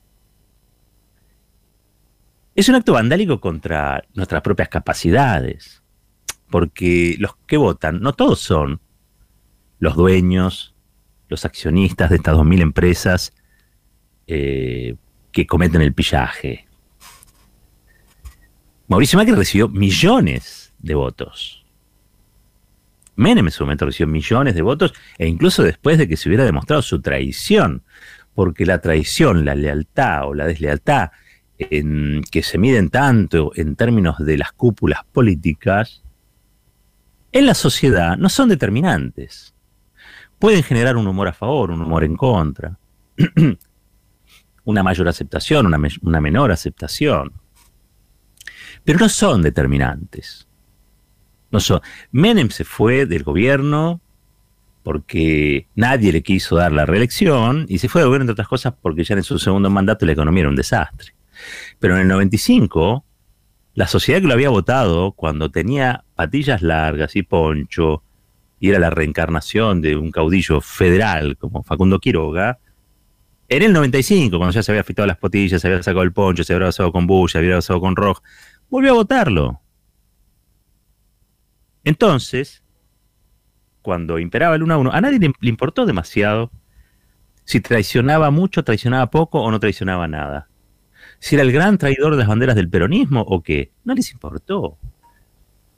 Es 2.53 2.69
un 2.69 2.75
acto 2.75 2.93
vandálico 2.93 3.39
contra 3.41 4.03
nuestras 4.13 4.41
propias 4.41 4.69
capacidades. 4.69 5.83
Porque 6.49 7.15
los 7.19 7.35
que 7.47 7.57
votan, 7.57 8.01
no 8.01 8.13
todos 8.13 8.39
son 8.39 8.79
los 9.79 9.95
dueños, 9.95 10.75
los 11.27 11.43
accionistas 11.43 12.09
de 12.09 12.17
estas 12.17 12.35
2.000 12.35 12.61
empresas 12.61 13.33
eh, 14.27 14.95
que 15.31 15.45
cometen 15.45 15.81
el 15.81 15.93
pillaje. 15.93 16.67
Mauricio 18.87 19.17
Macri 19.17 19.33
recibió 19.33 19.67
millones 19.67 20.73
de 20.79 20.95
votos. 20.95 21.64
Menem 23.15 23.45
en 23.45 23.51
su 23.51 23.63
momento 23.63 23.85
recibió 23.85 24.07
millones 24.07 24.55
de 24.55 24.61
votos 24.61 24.93
e 25.17 25.27
incluso 25.27 25.63
después 25.63 25.97
de 25.97 26.07
que 26.07 26.17
se 26.17 26.29
hubiera 26.29 26.45
demostrado 26.45 26.81
su 26.81 27.01
traición, 27.01 27.83
porque 28.33 28.65
la 28.65 28.79
traición, 28.79 29.45
la 29.45 29.55
lealtad 29.55 30.27
o 30.27 30.33
la 30.33 30.45
deslealtad 30.45 31.11
en, 31.57 32.21
que 32.29 32.43
se 32.43 32.57
miden 32.57 32.89
tanto 32.89 33.51
en 33.55 33.75
términos 33.75 34.17
de 34.19 34.37
las 34.37 34.51
cúpulas 34.51 35.01
políticas, 35.11 36.03
en 37.31 37.45
la 37.45 37.53
sociedad 37.53 38.17
no 38.17 38.29
son 38.29 38.49
determinantes. 38.49 39.53
Pueden 40.37 40.63
generar 40.63 40.97
un 40.97 41.07
humor 41.07 41.29
a 41.29 41.33
favor, 41.33 41.71
un 41.71 41.81
humor 41.81 42.03
en 42.03 42.17
contra, 42.17 42.77
una 44.65 44.83
mayor 44.83 45.07
aceptación, 45.07 45.65
una, 45.65 45.79
una 46.01 46.21
menor 46.21 46.51
aceptación, 46.51 47.31
pero 48.83 48.99
no 48.99 49.09
son 49.09 49.41
determinantes. 49.41 50.47
Menem 52.11 52.49
se 52.49 52.63
fue 52.63 53.05
del 53.05 53.23
gobierno 53.23 54.01
porque 54.83 55.67
nadie 55.75 56.11
le 56.11 56.21
quiso 56.21 56.57
dar 56.57 56.71
la 56.71 56.85
reelección 56.85 57.65
y 57.67 57.79
se 57.79 57.89
fue 57.89 58.01
del 58.01 58.09
gobierno, 58.09 58.23
entre 58.23 58.33
otras 58.33 58.47
cosas, 58.47 58.73
porque 58.79 59.03
ya 59.03 59.15
en 59.15 59.23
su 59.23 59.39
segundo 59.39 59.69
mandato 59.69 60.05
la 60.05 60.11
economía 60.11 60.41
era 60.41 60.49
un 60.49 60.55
desastre. 60.55 61.15
Pero 61.79 61.95
en 61.95 62.01
el 62.01 62.07
95, 62.07 63.03
la 63.73 63.87
sociedad 63.87 64.21
que 64.21 64.27
lo 64.27 64.33
había 64.33 64.49
votado, 64.49 65.13
cuando 65.13 65.49
tenía 65.49 66.03
patillas 66.15 66.61
largas 66.61 67.15
y 67.15 67.23
poncho, 67.23 68.03
y 68.59 68.69
era 68.69 68.79
la 68.79 68.91
reencarnación 68.91 69.81
de 69.81 69.95
un 69.95 70.11
caudillo 70.11 70.61
federal 70.61 71.35
como 71.37 71.63
Facundo 71.63 71.99
Quiroga, 71.99 72.59
en 73.47 73.63
el 73.63 73.73
95, 73.73 74.37
cuando 74.37 74.53
ya 74.53 74.63
se 74.63 74.71
había 74.71 74.81
afectado 74.81 75.07
las 75.07 75.17
patillas, 75.17 75.61
se 75.61 75.67
había 75.67 75.83
sacado 75.83 76.03
el 76.03 76.13
poncho, 76.13 76.43
se 76.43 76.53
había 76.53 76.67
basado 76.67 76.91
con 76.91 77.05
Bush, 77.05 77.31
se 77.31 77.37
había 77.37 77.55
basado 77.55 77.79
con 77.79 77.95
Rock, 77.95 78.23
volvió 78.69 78.91
a 78.91 78.95
votarlo. 78.95 79.61
Entonces, 81.85 82.63
cuando 83.83 84.17
imperaba 84.17 84.55
el 84.55 84.63
1 84.63 84.73
a 84.73 84.77
1, 84.77 84.91
a 84.91 85.01
nadie 85.01 85.19
le, 85.19 85.31
importó 85.49 85.85
demasiado 85.85 86.51
si 87.45 87.61
traicionaba 87.61 88.31
mucho, 88.31 88.63
traicionaba 88.63 89.11
poco 89.11 89.39
o 89.39 89.51
no 89.51 89.59
traicionaba 89.59 90.07
nada. 90.07 90.49
Si 91.19 91.35
era 91.35 91.43
el 91.43 91.51
gran 91.51 91.77
traidor 91.77 92.13
de 92.13 92.17
las 92.17 92.27
banderas 92.27 92.55
del 92.55 92.69
peronismo 92.69 93.21
o 93.21 93.43
qué, 93.43 93.71
no 93.83 93.93
les 93.93 94.11
importó. 94.11 94.79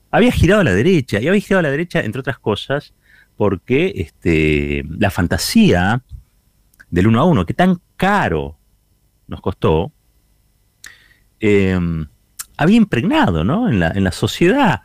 Había 0.10 0.32
girado 0.32 0.62
a 0.62 0.64
la 0.64 0.74
derecha, 0.74 1.20
y 1.20 1.28
había 1.28 1.42
girado 1.42 1.60
a 1.60 1.64
la 1.64 1.72
derecha, 1.72 2.00
entre 2.00 2.22
otras 2.22 2.40
cosas, 2.40 2.94
porque 3.36 3.92
este, 3.98 4.86
la 4.90 5.12
fantasía 5.12 6.02
del 6.90 7.08
1 7.08 7.20
a 7.20 7.26
1, 7.26 7.46
que 7.46 7.54
tan 7.54 7.82
caro 7.98 8.58
nos 9.28 9.42
costó, 9.42 9.92
em, 11.42 12.08
había 12.56 12.78
impregnado 12.78 13.44
¿no? 13.44 13.70
en 13.70 14.04
la 14.04 14.12
sociedad 14.14 14.82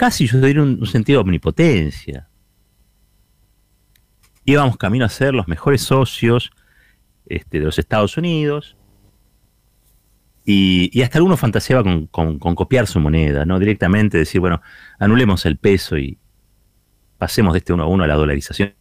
casi 0.00 0.26
yo 0.26 0.40
diría 0.40 0.62
un, 0.62 0.86
sentido 0.86 1.18
de 1.18 1.24
omnipotencia. 1.24 2.26
Íbamos 4.46 4.78
camino 4.78 5.04
a 5.04 5.10
ser 5.10 5.34
los 5.34 5.46
mejores 5.46 5.82
socios 5.82 6.52
este, 7.26 7.58
de 7.58 7.66
los 7.66 7.78
Estados 7.78 8.16
Unidos. 8.16 8.78
Y, 10.46 11.02
hasta 11.02 11.18
alguno 11.18 11.36
fantaseaba 11.36 11.84
con, 12.10 12.38
copiar 12.38 12.86
su 12.86 12.98
moneda, 12.98 13.44
¿no? 13.44 13.58
Directamente 13.58 14.16
decir, 14.16 14.40
bueno, 14.40 14.62
anulemos 14.98 15.44
el 15.44 15.58
peso 15.58 15.98
y 15.98 16.18
pasemos 17.18 17.52
de 17.52 17.58
este 17.58 17.74
uno 17.74 17.82
a 17.82 17.86
uno 17.86 18.02
a 18.02 18.06
la 18.06 18.14
dolarización, 18.14 18.72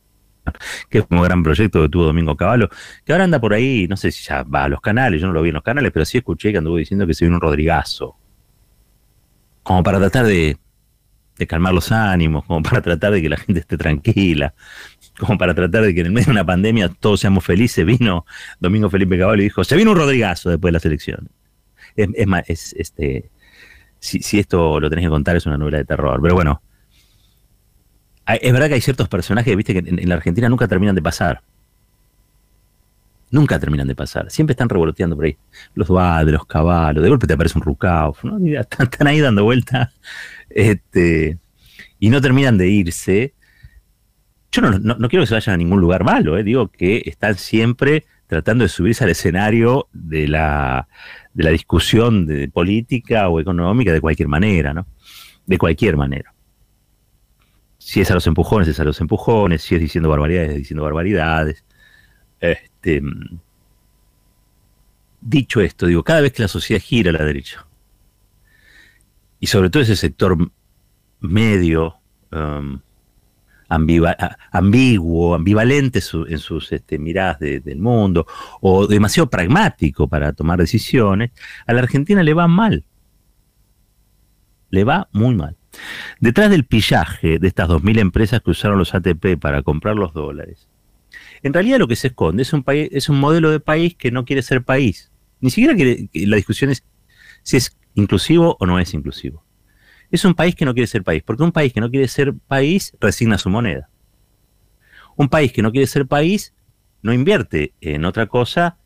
que 0.90 1.00
es 1.00 1.06
un 1.10 1.22
gran 1.22 1.44
proyecto 1.44 1.82
que 1.82 1.90
tuvo 1.90 2.06
Domingo 2.06 2.38
Cavallo, 2.38 2.70
que 3.04 3.12
ahora 3.12 3.26
anda 3.26 3.42
por 3.42 3.54
ahí, 3.54 3.88
no 3.90 3.98
sé 3.98 4.10
si 4.14 4.24
ya 4.24 4.44
va 4.44 4.64
a 4.64 4.70
los 4.70 4.80
canales, 4.80 5.20
yo 5.20 5.28
no 5.28 5.34
lo 5.34 5.42
vi 5.42 5.50
en 5.50 5.56
los 5.56 5.64
canales, 5.64 5.92
pero 5.92 6.06
sí 6.06 6.20
escuché 6.20 6.54
que 6.54 6.60
anduvo 6.60 6.78
diciendo 6.78 7.06
que 7.06 7.14
se 7.14 7.26
viene 7.26 7.36
un 7.36 7.42
Rodrigazo, 7.42 8.16
como 9.64 9.84
para 9.84 10.00
tratar 10.00 10.26
de, 10.26 10.58
de 11.40 11.48
calmar 11.48 11.74
los 11.74 11.92
ánimos, 11.92 12.46
como 12.46 12.62
para 12.62 12.82
tratar 12.82 13.14
de 13.14 13.22
que 13.22 13.30
la 13.30 13.38
gente 13.38 13.62
esté 13.62 13.78
tranquila, 13.78 14.54
como 15.18 15.38
para 15.38 15.56
tratar 15.56 15.84
de 15.84 15.96
que 15.96 16.02
en 16.02 16.08
el 16.08 16.12
medio 16.12 16.26
de 16.26 16.32
una 16.32 16.46
pandemia 16.46 16.90
todos 16.90 17.22
seamos 17.22 17.44
felices. 17.44 17.86
Vino 17.86 18.26
Domingo 18.60 18.90
Felipe 18.90 19.18
Caballo 19.18 19.42
y 19.42 19.46
dijo, 19.46 19.64
se 19.64 19.76
vino 19.76 19.92
un 19.92 19.98
Rodrigazo 19.98 20.50
después 20.50 20.70
de 20.70 20.74
la 20.74 20.80
selección. 20.80 21.30
Es, 21.96 22.10
es, 22.48 22.74
este, 22.78 23.32
si, 24.00 24.40
esto 24.40 24.80
lo 24.80 24.90
tenés 24.90 25.06
que 25.06 25.10
contar 25.10 25.36
es 25.36 25.46
una 25.46 25.58
novela 25.58 25.80
de 25.80 25.86
terror, 25.86 26.20
pero 26.22 26.36
bueno, 26.36 26.62
es 28.28 28.54
verdad 28.54 28.68
que 28.68 28.76
hay 28.76 28.82
ciertos 28.82 29.10
personajes, 29.10 29.56
viste, 29.56 29.74
que 29.74 29.90
en, 29.90 30.08
la 30.08 30.16
Argentina 30.16 30.48
nunca 30.50 30.68
terminan 30.68 30.96
de 30.96 31.02
pasar. 31.02 31.42
Nunca 33.32 33.60
terminan 33.60 33.88
de 33.88 33.96
pasar. 33.96 34.32
Siempre 34.32 34.54
están 34.54 34.70
revoloteando 34.70 35.16
por 35.16 35.26
ahí. 35.26 35.38
Los 35.76 35.88
Duades, 35.88 36.32
los 36.32 36.46
caballos. 36.46 37.04
De 37.04 37.10
golpe 37.10 37.28
te 37.28 37.34
aparece 37.34 37.58
un 37.58 37.64
Rucao. 37.64 38.16
¿no? 38.24 38.38
Están, 38.60 39.08
ahí 39.08 39.20
dando 39.20 39.44
vuelta 39.44 39.92
este, 40.50 41.38
y 42.00 42.10
no 42.10 42.22
terminan 42.22 42.58
de 42.58 42.70
irse. 42.70 43.34
Yo 44.52 44.62
no, 44.64 45.10
quiero 45.10 45.24
que 45.24 45.28
se 45.28 45.36
vayan 45.36 45.54
a 45.54 45.58
ningún 45.58 45.80
lugar 45.80 46.04
malo, 46.04 46.36
eh, 46.36 46.44
digo 46.44 46.70
que 46.70 47.04
están 47.06 47.36
siempre 47.36 48.06
tratando 48.26 48.64
de 48.64 48.70
subirse 48.70 49.04
al 49.04 49.12
escenario 49.12 49.90
de 49.94 50.28
la, 50.28 50.88
de 51.36 51.44
la 51.44 51.52
discusión 51.52 52.26
de 52.26 52.48
política 52.48 53.30
o 53.30 53.40
económica 53.40 53.94
de 53.94 54.02
cualquier 54.02 54.28
manera, 54.28 54.74
¿no? 54.74 54.88
De 55.46 55.58
cualquier 55.60 55.98
manera. 55.98 56.34
Si 57.78 58.02
es 58.02 58.10
a 58.10 58.16
los 58.16 58.26
empujones, 58.26 58.68
es 58.68 58.80
a 58.80 58.84
los 58.84 59.00
empujones, 59.02 59.62
si 59.62 59.76
es 59.76 59.82
diciendo 59.82 60.10
barbaridades, 60.10 60.50
es 60.50 60.58
diciendo 60.58 60.84
barbaridades. 60.84 61.64
Este, 62.82 63.02
dicho 65.20 65.60
esto, 65.60 65.86
digo, 65.86 66.04
cada 66.04 66.22
vez 66.22 66.32
que 66.32 66.42
la 66.42 66.48
sociedad 66.48 66.82
gira 66.82 67.10
a 67.10 67.14
la 67.14 67.26
derecha, 67.26 67.66
y 69.40 69.48
sobre 69.48 69.70
todo 69.70 69.84
ese 69.84 69.96
sector 69.98 70.38
medio, 71.20 71.96
um, 72.32 72.80
ambiguo, 73.70 75.36
ambivalente 75.36 76.00
en 76.28 76.40
sus 76.40 76.72
este, 76.72 76.98
miradas 76.98 77.40
del 77.40 77.80
mundo, 77.80 78.26
o 78.62 78.88
demasiado 78.88 79.30
pragmático 79.30 80.08
para 80.08 80.34
tomar 80.34 80.60
decisiones, 80.60 81.32
a 81.68 81.74
la 81.74 81.82
Argentina 81.82 82.24
le 82.24 82.34
va 82.34 82.48
mal. 82.48 82.86
Le 84.72 84.84
va 84.84 85.10
muy 85.12 85.36
mal. 85.36 85.56
Detrás 86.20 86.50
del 86.50 86.66
pillaje 86.66 87.40
de 87.40 87.48
estas 87.48 87.70
2.000 87.70 88.00
empresas 88.00 88.42
que 88.42 88.52
usaron 88.52 88.80
los 88.80 88.96
ATP 88.96 89.38
para 89.40 89.62
comprar 89.62 89.96
los 89.96 90.14
dólares, 90.14 90.68
en 91.44 91.54
realidad 91.54 91.80
lo 91.80 91.88
que 91.88 91.96
se 91.96 92.08
esconde 92.08 92.44
es 92.44 92.54
un, 92.54 92.64
país, 92.64 92.90
es 92.92 93.10
un 93.10 93.20
modelo 93.20 93.52
de 93.52 93.60
país 93.60 93.96
que 93.96 94.12
no 94.12 94.26
quiere 94.26 94.42
ser 94.42 94.64
país. 94.64 95.12
Ni 95.42 95.50
siquiera 95.50 95.76
quiere, 95.76 96.10
la 96.14 96.36
discusión 96.36 96.70
es 96.72 96.84
si 97.44 97.58
es 97.58 97.78
inclusivo 97.96 98.58
o 98.60 98.66
no 98.66 98.80
es 98.80 98.94
inclusivo. 98.94 99.44
Es 100.12 100.26
un 100.26 100.34
país 100.34 100.56
que 100.56 100.66
no 100.66 100.74
quiere 100.74 100.88
ser 100.88 101.04
país, 101.04 101.24
porque 101.24 101.44
un 101.44 101.52
país 101.52 101.72
que 101.72 101.82
no 101.82 101.90
quiere 101.90 102.08
ser 102.08 102.34
país 102.34 102.94
resigna 103.00 103.38
su 103.38 103.50
moneda. 103.50 103.90
Un 105.16 105.30
país 105.30 105.52
que 105.52 105.62
no 105.62 105.72
quiere 105.72 105.88
ser 105.88 106.08
país 106.08 106.54
no 107.02 107.14
invierte 107.14 107.74
en 107.82 108.06
otra 108.06 108.28
cosa 108.28 108.78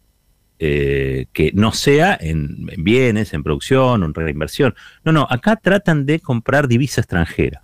eh, 0.60 1.28
que 1.34 1.52
no 1.54 1.72
sea 1.72 2.18
en, 2.20 2.66
bienes, 2.78 3.34
en 3.34 3.44
producción, 3.44 4.04
en 4.04 4.14
reinversión. 4.14 4.76
No, 5.04 5.12
no, 5.12 5.28
acá 5.30 5.56
tratan 5.56 6.06
de 6.06 6.20
comprar 6.20 6.68
divisa 6.68 7.02
extranjera, 7.02 7.64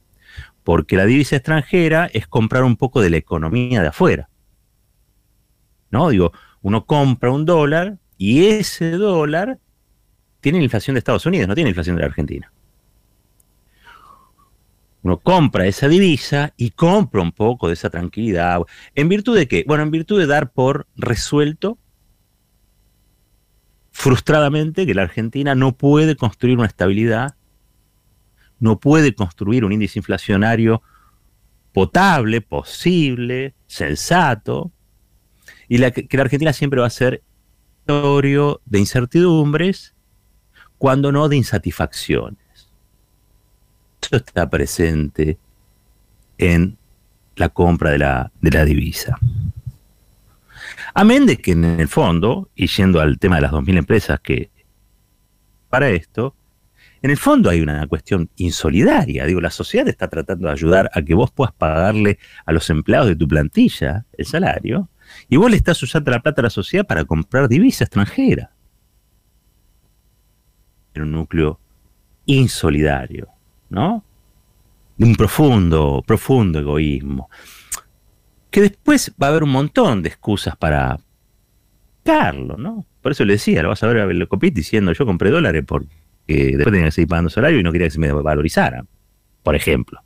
porque 0.63 0.95
la 0.95 1.05
divisa 1.05 1.35
extranjera 1.35 2.09
es 2.13 2.27
comprar 2.27 2.63
un 2.63 2.77
poco 2.77 3.01
de 3.01 3.09
la 3.09 3.17
economía 3.17 3.81
de 3.81 3.87
afuera. 3.87 4.28
¿No? 5.91 6.09
Digo, 6.09 6.31
uno 6.61 6.85
compra 6.85 7.31
un 7.31 7.45
dólar 7.45 7.97
y 8.17 8.45
ese 8.45 8.91
dólar 8.91 9.59
tiene 10.41 10.59
la 10.59 10.65
inflación 10.65 10.93
de 10.93 10.99
Estados 10.99 11.25
Unidos, 11.25 11.47
no 11.47 11.55
tiene 11.55 11.69
inflación 11.69 11.95
de 11.95 12.01
la 12.01 12.07
Argentina. 12.07 12.51
Uno 15.01 15.17
compra 15.17 15.65
esa 15.65 15.87
divisa 15.87 16.53
y 16.57 16.71
compra 16.71 17.21
un 17.21 17.31
poco 17.31 17.67
de 17.67 17.73
esa 17.73 17.89
tranquilidad. 17.89 18.59
¿En 18.95 19.07
virtud 19.07 19.35
de 19.37 19.47
qué? 19.47 19.63
Bueno, 19.65 19.83
en 19.83 19.91
virtud 19.91 20.19
de 20.19 20.27
dar 20.27 20.51
por 20.51 20.87
resuelto 20.97 21.77
frustradamente 23.91 24.85
que 24.85 24.93
la 24.93 25.03
Argentina 25.03 25.55
no 25.55 25.75
puede 25.75 26.15
construir 26.15 26.57
una 26.57 26.67
estabilidad, 26.67 27.35
no 28.59 28.79
puede 28.79 29.13
construir 29.13 29.63
un 29.63 29.71
índice 29.71 29.99
inflacionario 29.99 30.81
potable, 31.73 32.41
posible, 32.41 33.53
sensato, 33.67 34.71
y 35.69 35.77
la, 35.77 35.91
que 35.91 36.17
la 36.17 36.23
Argentina 36.23 36.51
siempre 36.51 36.81
va 36.81 36.87
a 36.87 36.91
ser 36.91 37.23
territorio 37.89 38.61
de 38.65 38.79
incertidumbres, 38.79 39.95
cuando 40.77 41.11
no 41.11 41.27
de 41.27 41.37
insatisfacciones. 41.37 42.37
Eso 44.01 44.15
está 44.15 44.47
presente 44.47 45.39
en 46.37 46.77
la 47.35 47.49
compra 47.49 47.89
de 47.89 47.97
la, 47.97 48.31
de 48.41 48.51
la 48.51 48.63
divisa. 48.63 49.17
Amén 50.93 51.25
de 51.25 51.37
que 51.37 51.51
en 51.51 51.65
el 51.65 51.87
fondo, 51.87 52.49
y 52.55 52.67
yendo 52.67 53.01
al 53.01 53.17
tema 53.17 53.37
de 53.37 53.41
las 53.41 53.51
2.000 53.51 53.77
empresas 53.79 54.19
que 54.19 54.51
para 55.69 55.89
esto, 55.89 56.35
en 57.01 57.09
el 57.09 57.17
fondo 57.17 57.49
hay 57.49 57.61
una 57.61 57.87
cuestión 57.87 58.29
insolidaria. 58.35 59.25
Digo, 59.25 59.41
la 59.41 59.49
sociedad 59.49 59.87
está 59.87 60.07
tratando 60.09 60.47
de 60.47 60.53
ayudar 60.53 60.91
a 60.93 61.01
que 61.01 61.15
vos 61.15 61.31
puedas 61.31 61.53
pagarle 61.53 62.19
a 62.45 62.51
los 62.51 62.69
empleados 62.69 63.07
de 63.07 63.15
tu 63.15 63.27
plantilla 63.27 64.05
el 64.17 64.25
salario, 64.25 64.89
y 65.27 65.37
vos 65.37 65.49
le 65.49 65.57
estás 65.57 65.81
usando 65.83 66.11
la 66.11 66.21
plata 66.21 66.41
a 66.41 66.43
la 66.43 66.49
sociedad 66.49 66.85
para 66.85 67.05
comprar 67.05 67.47
divisa 67.47 67.83
extranjera. 67.83 68.51
En 70.93 71.03
un 71.03 71.11
núcleo 71.11 71.59
insolidario, 72.25 73.27
¿no? 73.69 74.03
Un 74.97 75.15
profundo, 75.15 76.03
profundo 76.05 76.59
egoísmo. 76.59 77.29
Que 78.51 78.61
después 78.61 79.13
va 79.21 79.27
a 79.27 79.29
haber 79.29 79.43
un 79.43 79.51
montón 79.51 80.01
de 80.01 80.09
excusas 80.09 80.55
para 80.57 80.99
Carlos, 82.03 82.57
¿no? 82.57 82.85
Por 83.01 83.11
eso 83.11 83.23
le 83.23 83.33
decía, 83.33 83.61
lo 83.63 83.69
vas 83.69 83.83
a 83.83 83.87
ver 83.87 83.99
a 83.99 84.05
Belocopit 84.05 84.53
diciendo 84.53 84.91
yo 84.93 85.05
compré 85.05 85.29
dólares 85.29 85.63
porque 85.65 85.89
después 86.27 86.65
tenía 86.65 86.85
que 86.85 86.91
seguir 86.91 87.07
pagando 87.07 87.29
salario 87.29 87.59
y 87.59 87.63
no 87.63 87.71
quería 87.71 87.87
que 87.87 87.91
se 87.91 87.99
me 87.99 88.11
valorizara, 88.11 88.83
por 89.43 89.55
ejemplo. 89.55 90.01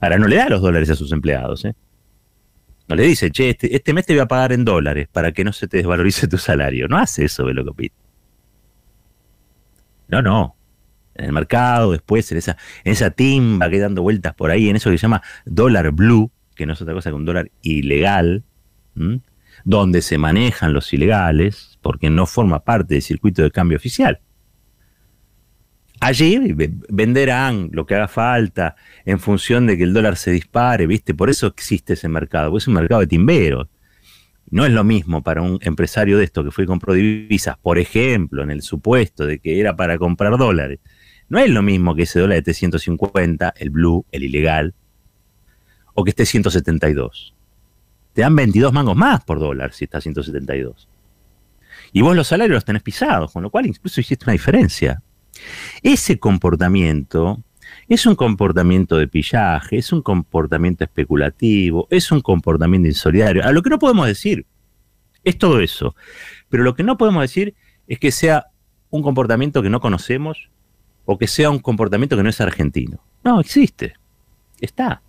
Ahora 0.00 0.18
no 0.18 0.26
le 0.26 0.36
da 0.36 0.48
los 0.48 0.62
dólares 0.62 0.90
a 0.90 0.96
sus 0.96 1.12
empleados, 1.12 1.64
¿eh? 1.64 1.74
No 2.88 2.96
le 2.96 3.04
dice, 3.04 3.30
che, 3.30 3.50
este, 3.50 3.74
este, 3.74 3.92
mes 3.92 4.06
te 4.06 4.12
voy 4.12 4.20
a 4.20 4.26
pagar 4.26 4.52
en 4.52 4.64
dólares 4.64 5.08
para 5.10 5.32
que 5.32 5.44
no 5.44 5.52
se 5.52 5.68
te 5.68 5.78
desvalorice 5.78 6.28
tu 6.28 6.38
salario. 6.38 6.88
No 6.88 6.98
hace 6.98 7.24
eso, 7.24 7.44
Velocopit. 7.44 7.92
No, 10.08 10.20
no. 10.20 10.56
En 11.14 11.26
el 11.26 11.32
mercado, 11.32 11.92
después, 11.92 12.30
en 12.32 12.38
esa, 12.38 12.56
en 12.84 12.92
esa 12.92 13.10
timba 13.10 13.70
que 13.70 13.78
dando 13.78 14.02
vueltas 14.02 14.34
por 14.34 14.50
ahí, 14.50 14.68
en 14.68 14.76
eso 14.76 14.90
que 14.90 14.98
se 14.98 15.02
llama 15.02 15.22
dólar 15.44 15.90
blue, 15.92 16.30
que 16.54 16.66
no 16.66 16.72
es 16.72 16.82
otra 16.82 16.94
cosa 16.94 17.10
que 17.10 17.16
un 17.16 17.24
dólar 17.24 17.50
ilegal, 17.62 18.44
donde 19.64 20.02
se 20.02 20.18
manejan 20.18 20.72
los 20.72 20.92
ilegales, 20.92 21.78
porque 21.80 22.10
no 22.10 22.26
forma 22.26 22.60
parte 22.60 22.94
del 22.94 23.02
circuito 23.02 23.42
de 23.42 23.50
cambio 23.50 23.76
oficial. 23.76 24.20
Allí 26.04 26.36
venderán 26.88 27.68
lo 27.70 27.86
que 27.86 27.94
haga 27.94 28.08
falta 28.08 28.74
en 29.04 29.20
función 29.20 29.68
de 29.68 29.78
que 29.78 29.84
el 29.84 29.92
dólar 29.92 30.16
se 30.16 30.32
dispare, 30.32 30.88
¿viste? 30.88 31.14
Por 31.14 31.30
eso 31.30 31.46
existe 31.46 31.92
ese 31.92 32.08
mercado, 32.08 32.50
porque 32.50 32.62
es 32.62 32.66
un 32.66 32.74
mercado 32.74 33.02
de 33.02 33.06
timberos. 33.06 33.68
No 34.50 34.66
es 34.66 34.72
lo 34.72 34.82
mismo 34.82 35.22
para 35.22 35.42
un 35.42 35.60
empresario 35.62 36.18
de 36.18 36.24
esto 36.24 36.42
que 36.42 36.50
fue 36.50 36.64
y 36.64 36.66
compró 36.66 36.92
divisas, 36.92 37.56
por 37.56 37.78
ejemplo, 37.78 38.42
en 38.42 38.50
el 38.50 38.62
supuesto 38.62 39.26
de 39.26 39.38
que 39.38 39.60
era 39.60 39.76
para 39.76 39.96
comprar 39.96 40.36
dólares. 40.38 40.80
No 41.28 41.38
es 41.38 41.48
lo 41.48 41.62
mismo 41.62 41.94
que 41.94 42.02
ese 42.02 42.18
dólar 42.18 42.38
esté 42.38 42.52
150, 42.52 43.54
el 43.56 43.70
blue, 43.70 44.04
el 44.10 44.24
ilegal, 44.24 44.74
o 45.94 46.02
que 46.02 46.10
esté 46.10 46.26
172. 46.26 47.32
Te 48.12 48.22
dan 48.22 48.34
22 48.34 48.72
mangos 48.72 48.96
más 48.96 49.22
por 49.22 49.38
dólar 49.38 49.72
si 49.72 49.84
está 49.84 50.00
172. 50.00 50.88
Y 51.92 52.02
vos 52.02 52.16
los 52.16 52.26
salarios 52.26 52.56
los 52.56 52.64
tenés 52.64 52.82
pisados, 52.82 53.32
con 53.32 53.44
lo 53.44 53.50
cual 53.50 53.66
incluso 53.66 54.00
hiciste 54.00 54.24
una 54.24 54.32
diferencia. 54.32 55.00
Ese 55.82 56.18
comportamiento 56.18 57.42
es 57.88 58.06
un 58.06 58.14
comportamiento 58.14 58.96
de 58.96 59.08
pillaje, 59.08 59.78
es 59.78 59.92
un 59.92 60.02
comportamiento 60.02 60.84
especulativo, 60.84 61.86
es 61.90 62.10
un 62.12 62.20
comportamiento 62.20 62.88
insolidario. 62.88 63.44
A 63.44 63.52
lo 63.52 63.62
que 63.62 63.70
no 63.70 63.78
podemos 63.78 64.06
decir 64.06 64.46
es 65.24 65.38
todo 65.38 65.60
eso. 65.60 65.94
Pero 66.48 66.62
lo 66.62 66.74
que 66.74 66.82
no 66.82 66.96
podemos 66.96 67.22
decir 67.22 67.54
es 67.86 67.98
que 67.98 68.10
sea 68.10 68.46
un 68.90 69.02
comportamiento 69.02 69.62
que 69.62 69.70
no 69.70 69.80
conocemos 69.80 70.50
o 71.04 71.18
que 71.18 71.26
sea 71.26 71.50
un 71.50 71.58
comportamiento 71.58 72.16
que 72.16 72.22
no 72.22 72.28
es 72.28 72.40
argentino. 72.40 73.02
No, 73.24 73.40
existe. 73.40 73.94
Está. 74.60 75.02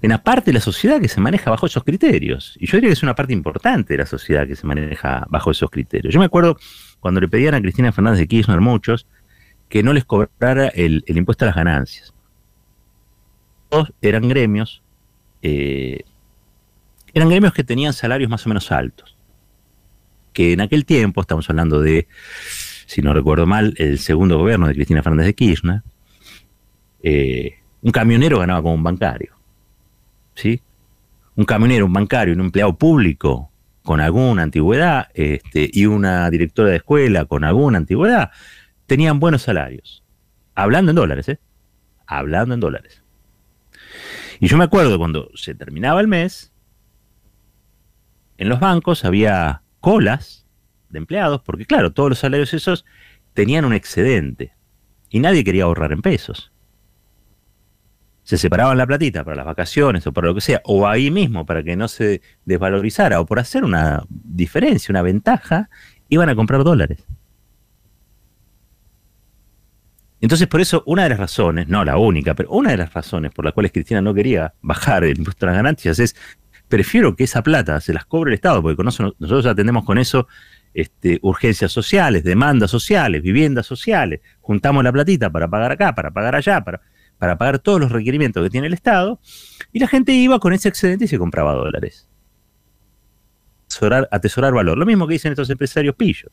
En 0.00 0.10
una 0.10 0.22
parte 0.22 0.46
de 0.46 0.54
la 0.54 0.60
sociedad 0.60 1.00
que 1.00 1.08
se 1.08 1.20
maneja 1.20 1.50
bajo 1.50 1.66
esos 1.66 1.84
criterios. 1.84 2.56
Y 2.58 2.66
yo 2.66 2.76
diría 2.76 2.88
que 2.88 2.94
es 2.94 3.02
una 3.02 3.14
parte 3.14 3.32
importante 3.32 3.94
de 3.94 3.98
la 3.98 4.06
sociedad 4.06 4.46
que 4.46 4.56
se 4.56 4.66
maneja 4.66 5.26
bajo 5.28 5.50
esos 5.50 5.70
criterios. 5.70 6.12
Yo 6.12 6.20
me 6.20 6.26
acuerdo 6.26 6.56
cuando 7.02 7.20
le 7.20 7.26
pedían 7.26 7.54
a 7.54 7.60
Cristina 7.60 7.90
Fernández 7.90 8.20
de 8.20 8.28
Kirchner 8.28 8.60
muchos 8.60 9.08
que 9.68 9.82
no 9.82 9.92
les 9.92 10.04
cobrara 10.04 10.68
el, 10.68 11.02
impuesto 11.08 11.44
a 11.44 11.46
las 11.46 11.56
ganancias. 11.56 12.14
Todos 13.68 13.92
eran 14.00 14.28
gremios, 14.28 14.84
eh, 15.42 16.04
eran 17.12 17.28
gremios 17.28 17.52
que 17.54 17.64
tenían 17.64 17.92
salarios 17.92 18.30
más 18.30 18.46
o 18.46 18.50
menos 18.50 18.70
altos. 18.70 19.16
Que 20.32 20.52
en 20.52 20.60
aquel 20.60 20.84
tiempo, 20.84 21.20
estamos 21.20 21.50
hablando 21.50 21.80
de, 21.80 22.06
si 22.86 23.02
no 23.02 23.12
recuerdo 23.12 23.46
mal, 23.46 23.74
el 23.78 23.98
segundo 23.98 24.38
gobierno 24.38 24.68
de 24.68 24.74
Cristina 24.74 25.02
Fernández 25.02 25.26
de 25.26 25.34
Kirchner, 25.34 25.82
eh, 27.02 27.58
un 27.82 27.90
camionero 27.90 28.38
ganaba 28.38 28.62
como 28.62 28.74
un 28.74 28.82
bancario. 28.84 29.34
¿Sí? 30.36 30.62
Un 31.34 31.46
camionero, 31.46 31.86
un 31.86 31.92
bancario, 31.92 32.32
un 32.32 32.42
empleado 32.42 32.76
público 32.76 33.51
con 33.82 34.00
alguna 34.00 34.42
antigüedad 34.42 35.08
este, 35.14 35.68
y 35.72 35.86
una 35.86 36.30
directora 36.30 36.70
de 36.70 36.76
escuela 36.76 37.24
con 37.24 37.44
alguna 37.44 37.78
antigüedad 37.78 38.30
tenían 38.86 39.20
buenos 39.20 39.42
salarios. 39.42 40.04
Hablando 40.54 40.90
en 40.90 40.96
dólares, 40.96 41.28
¿eh? 41.28 41.40
Hablando 42.06 42.54
en 42.54 42.60
dólares. 42.60 43.02
Y 44.38 44.48
yo 44.48 44.56
me 44.56 44.64
acuerdo 44.64 44.98
cuando 44.98 45.30
se 45.34 45.54
terminaba 45.54 46.00
el 46.00 46.08
mes, 46.08 46.52
en 48.38 48.48
los 48.48 48.60
bancos 48.60 49.04
había 49.04 49.62
colas 49.80 50.46
de 50.90 50.98
empleados, 50.98 51.42
porque 51.42 51.64
claro, 51.64 51.92
todos 51.92 52.10
los 52.10 52.18
salarios 52.18 52.52
esos 52.54 52.84
tenían 53.34 53.64
un 53.64 53.72
excedente 53.72 54.54
y 55.08 55.20
nadie 55.20 55.44
quería 55.44 55.64
ahorrar 55.64 55.92
en 55.92 56.02
pesos 56.02 56.52
se 58.32 58.38
separaban 58.38 58.78
la 58.78 58.86
platita 58.86 59.24
para 59.24 59.36
las 59.36 59.44
vacaciones 59.44 60.06
o 60.06 60.12
para 60.14 60.28
lo 60.28 60.34
que 60.34 60.40
sea, 60.40 60.62
o 60.64 60.88
ahí 60.88 61.10
mismo 61.10 61.44
para 61.44 61.62
que 61.62 61.76
no 61.76 61.86
se 61.86 62.22
desvalorizara, 62.46 63.20
o 63.20 63.26
por 63.26 63.38
hacer 63.38 63.62
una 63.62 64.04
diferencia, 64.08 64.90
una 64.90 65.02
ventaja, 65.02 65.68
iban 66.08 66.30
a 66.30 66.34
comprar 66.34 66.64
dólares. 66.64 67.04
Entonces, 70.22 70.46
por 70.46 70.62
eso, 70.62 70.82
una 70.86 71.02
de 71.02 71.10
las 71.10 71.18
razones, 71.18 71.68
no 71.68 71.84
la 71.84 71.98
única, 71.98 72.32
pero 72.34 72.48
una 72.52 72.70
de 72.70 72.78
las 72.78 72.94
razones 72.94 73.32
por 73.32 73.44
las 73.44 73.52
cuales 73.52 73.70
Cristina 73.70 74.00
no 74.00 74.14
quería 74.14 74.54
bajar 74.62 75.04
el 75.04 75.18
impuesto 75.18 75.44
las 75.44 75.56
ganancias 75.56 75.98
es, 75.98 76.16
prefiero 76.68 77.14
que 77.14 77.24
esa 77.24 77.42
plata 77.42 77.82
se 77.82 77.92
las 77.92 78.06
cobre 78.06 78.30
el 78.30 78.36
Estado, 78.36 78.62
porque 78.62 78.82
nosotros 78.82 79.44
atendemos 79.44 79.84
con 79.84 79.98
eso 79.98 80.26
este, 80.72 81.18
urgencias 81.20 81.70
sociales, 81.70 82.24
demandas 82.24 82.70
sociales, 82.70 83.20
viviendas 83.20 83.66
sociales, 83.66 84.22
juntamos 84.40 84.82
la 84.82 84.90
platita 84.90 85.28
para 85.28 85.48
pagar 85.48 85.72
acá, 85.72 85.94
para 85.94 86.10
pagar 86.10 86.34
allá, 86.34 86.64
para 86.64 86.80
para 87.22 87.38
pagar 87.38 87.60
todos 87.60 87.78
los 87.78 87.92
requerimientos 87.92 88.42
que 88.42 88.50
tiene 88.50 88.66
el 88.66 88.72
Estado, 88.72 89.20
y 89.72 89.78
la 89.78 89.86
gente 89.86 90.10
iba 90.10 90.40
con 90.40 90.52
ese 90.54 90.68
excedente 90.68 91.04
y 91.04 91.08
se 91.08 91.20
compraba 91.20 91.54
dólares. 91.54 92.08
Atesorar, 94.10 94.52
valor. 94.52 94.76
Lo 94.76 94.84
mismo 94.84 95.06
que 95.06 95.12
dicen 95.12 95.30
estos 95.30 95.48
empresarios 95.48 95.94
pillos. 95.94 96.32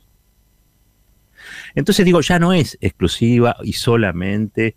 Entonces 1.75 2.03
digo, 2.03 2.21
ya 2.21 2.39
no 2.39 2.53
es 2.53 2.75
exclusiva 2.81 3.55
y 3.61 3.73
solamente 3.73 4.75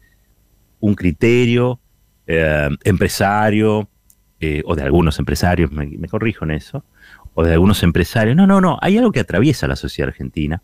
un 0.81 0.95
criterio 0.95 1.81
eh, 2.27 2.69
empresario, 2.85 3.89
eh, 4.39 4.61
o 4.67 4.77
de 4.77 4.83
algunos 4.83 5.19
empresarios, 5.19 5.73
me 5.73 6.09
corrijo 6.09 6.45
en 6.45 6.51
eso, 6.51 6.85
o 7.33 7.43
de 7.43 7.55
algunos 7.55 7.83
empresarios. 7.83 8.37
No, 8.37 8.47
no, 8.47 8.61
no, 8.61 8.79
hay 8.83 8.99
algo 8.99 9.13
que 9.13 9.21
atraviesa 9.21 9.67
la 9.67 9.77
sociedad 9.77 10.11
argentina 10.11 10.63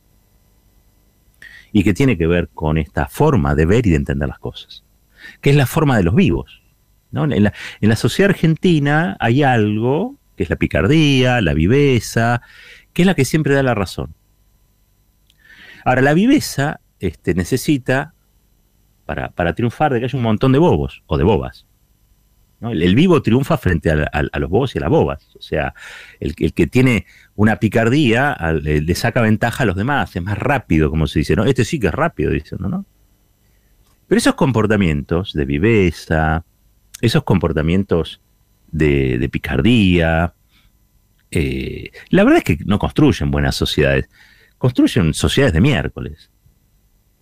y 1.73 1.85
que 1.85 1.95
tiene 1.95 2.19
que 2.19 2.27
ver 2.27 2.51
con 2.51 2.77
esta 2.77 3.09
forma 3.09 3.55
de 3.55 3.65
ver 3.65 3.87
y 3.87 3.91
de 3.93 3.97
entender 3.97 4.29
las 4.29 4.41
cosas 4.41 4.85
que 5.41 5.51
es 5.51 5.57
la 5.57 5.67
forma 5.67 5.97
de 5.97 6.05
los 6.05 6.15
vivos. 6.15 6.63
En, 7.13 7.43
la, 7.81 7.97
sociedad 7.97 8.31
argentina 8.31 9.17
hay 9.19 9.43
algo 9.43 10.17
que 10.37 10.43
es 10.43 10.51
la 10.51 10.57
picardía, 10.57 11.41
la 11.41 11.55
viveza, 11.55 12.43
que 12.93 13.03
es 13.03 13.07
la 13.07 13.15
que 13.15 13.25
siempre 13.25 13.55
da 13.55 13.63
la 13.63 13.75
razón. 13.75 14.15
Ahora, 15.85 16.03
la 16.03 16.15
viveza 16.15 16.81
este, 17.01 17.35
necesita, 17.35 18.15
para, 19.07 19.55
triunfar, 19.55 19.93
de 19.93 20.01
que 20.01 20.05
haya 20.05 20.17
un 20.19 20.23
montón 20.23 20.53
de 20.53 20.59
bobos 20.59 21.03
o 21.07 21.17
de 21.17 21.25
bobas. 21.25 21.67
El, 22.61 22.95
vivo 22.97 23.23
triunfa 23.23 23.57
frente 23.57 23.91
a, 23.91 24.39
los 24.39 24.51
bobos 24.51 24.75
y 24.75 24.79
a 24.79 24.83
las 24.83 24.91
bobas. 24.91 25.29
O 25.37 25.41
sea, 25.41 25.75
el, 26.21 26.35
que 26.35 26.67
tiene 26.67 27.07
una 27.37 27.57
picardía 27.57 28.37
le, 28.61 28.95
saca 28.95 29.23
ventaja 29.23 29.63
a 29.63 29.67
los 29.67 29.77
demás, 29.77 30.15
es 30.15 30.23
más 30.23 30.37
rápido, 30.37 30.91
como 30.91 31.07
se 31.07 31.21
dice. 31.21 31.37
¿no? 31.37 31.45
Este 31.45 31.65
sí 31.65 31.81
que 31.81 31.87
es 31.87 31.95
rápido, 31.95 32.33
dicen, 32.33 32.59
¿no? 32.61 32.85
Pero 34.09 34.19
esos 34.19 34.35
comportamientos 34.35 35.35
de 35.35 35.45
viveza, 35.45 36.45
esos 37.01 37.23
comportamientos 37.25 38.21
de, 38.73 39.29
picardía, 39.31 40.35
eh, 41.31 41.91
la 42.09 42.25
verdad 42.25 42.43
es 42.45 42.45
que 42.45 42.65
no 42.65 42.79
construyen 42.79 43.31
buenas 43.31 43.55
sociedades, 43.55 44.09
construyen 44.57 45.13
sociedades 45.13 45.53
de 45.53 45.61
miércoles. 45.61 46.31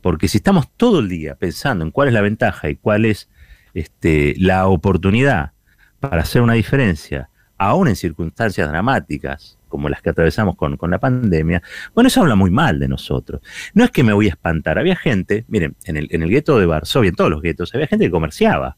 Porque 0.01 0.29
si 0.29 0.39
estamos 0.39 0.71
todo 0.77 1.01
el 1.01 1.09
día 1.09 1.35
pensando 1.35 1.85
en 1.85 1.91
cuál 1.91 2.09
es 2.09 2.15
la 2.15 2.21
ventaja 2.21 2.71
y 2.71 2.77
cuál 2.77 3.05
es 3.05 3.29
este, 3.75 4.35
la 4.39 4.69
oportunidad 4.69 5.53
para 5.99 6.23
hacer 6.23 6.43
una 6.43 6.53
diferencia, 6.53 7.29
aún 7.59 7.89
en 7.89 7.97
circunstancias 7.97 8.69
dramáticas 8.69 9.59
como 9.69 9.89
las 9.89 10.03
que 10.03 10.11
atravesamos 10.11 10.57
con, 10.57 10.79
la 10.91 10.99
pandemia, 10.99 11.63
bueno, 11.95 12.09
eso 12.09 12.21
habla 12.21 12.35
muy 12.35 12.51
mal 12.51 12.79
de 12.79 12.89
nosotros. 12.89 13.41
No 13.75 13.85
es 13.85 13.91
que 13.91 14.03
me 14.03 14.13
voy 14.13 14.27
a 14.27 14.31
espantar, 14.31 14.79
había 14.79 14.97
gente, 14.97 15.45
miren, 15.49 15.77
en 15.85 15.97
el, 15.97 16.09
en 16.11 16.23
el 16.23 16.31
gueto 16.31 16.59
de 16.59 16.67
Varsovia, 16.67 17.09
en 17.09 17.17
todos 17.17 17.31
los 17.31 17.43
guetos, 17.43 17.75
había 17.75 17.87
gente 17.87 18.07
que 18.07 18.11
comerciaba. 18.11 18.77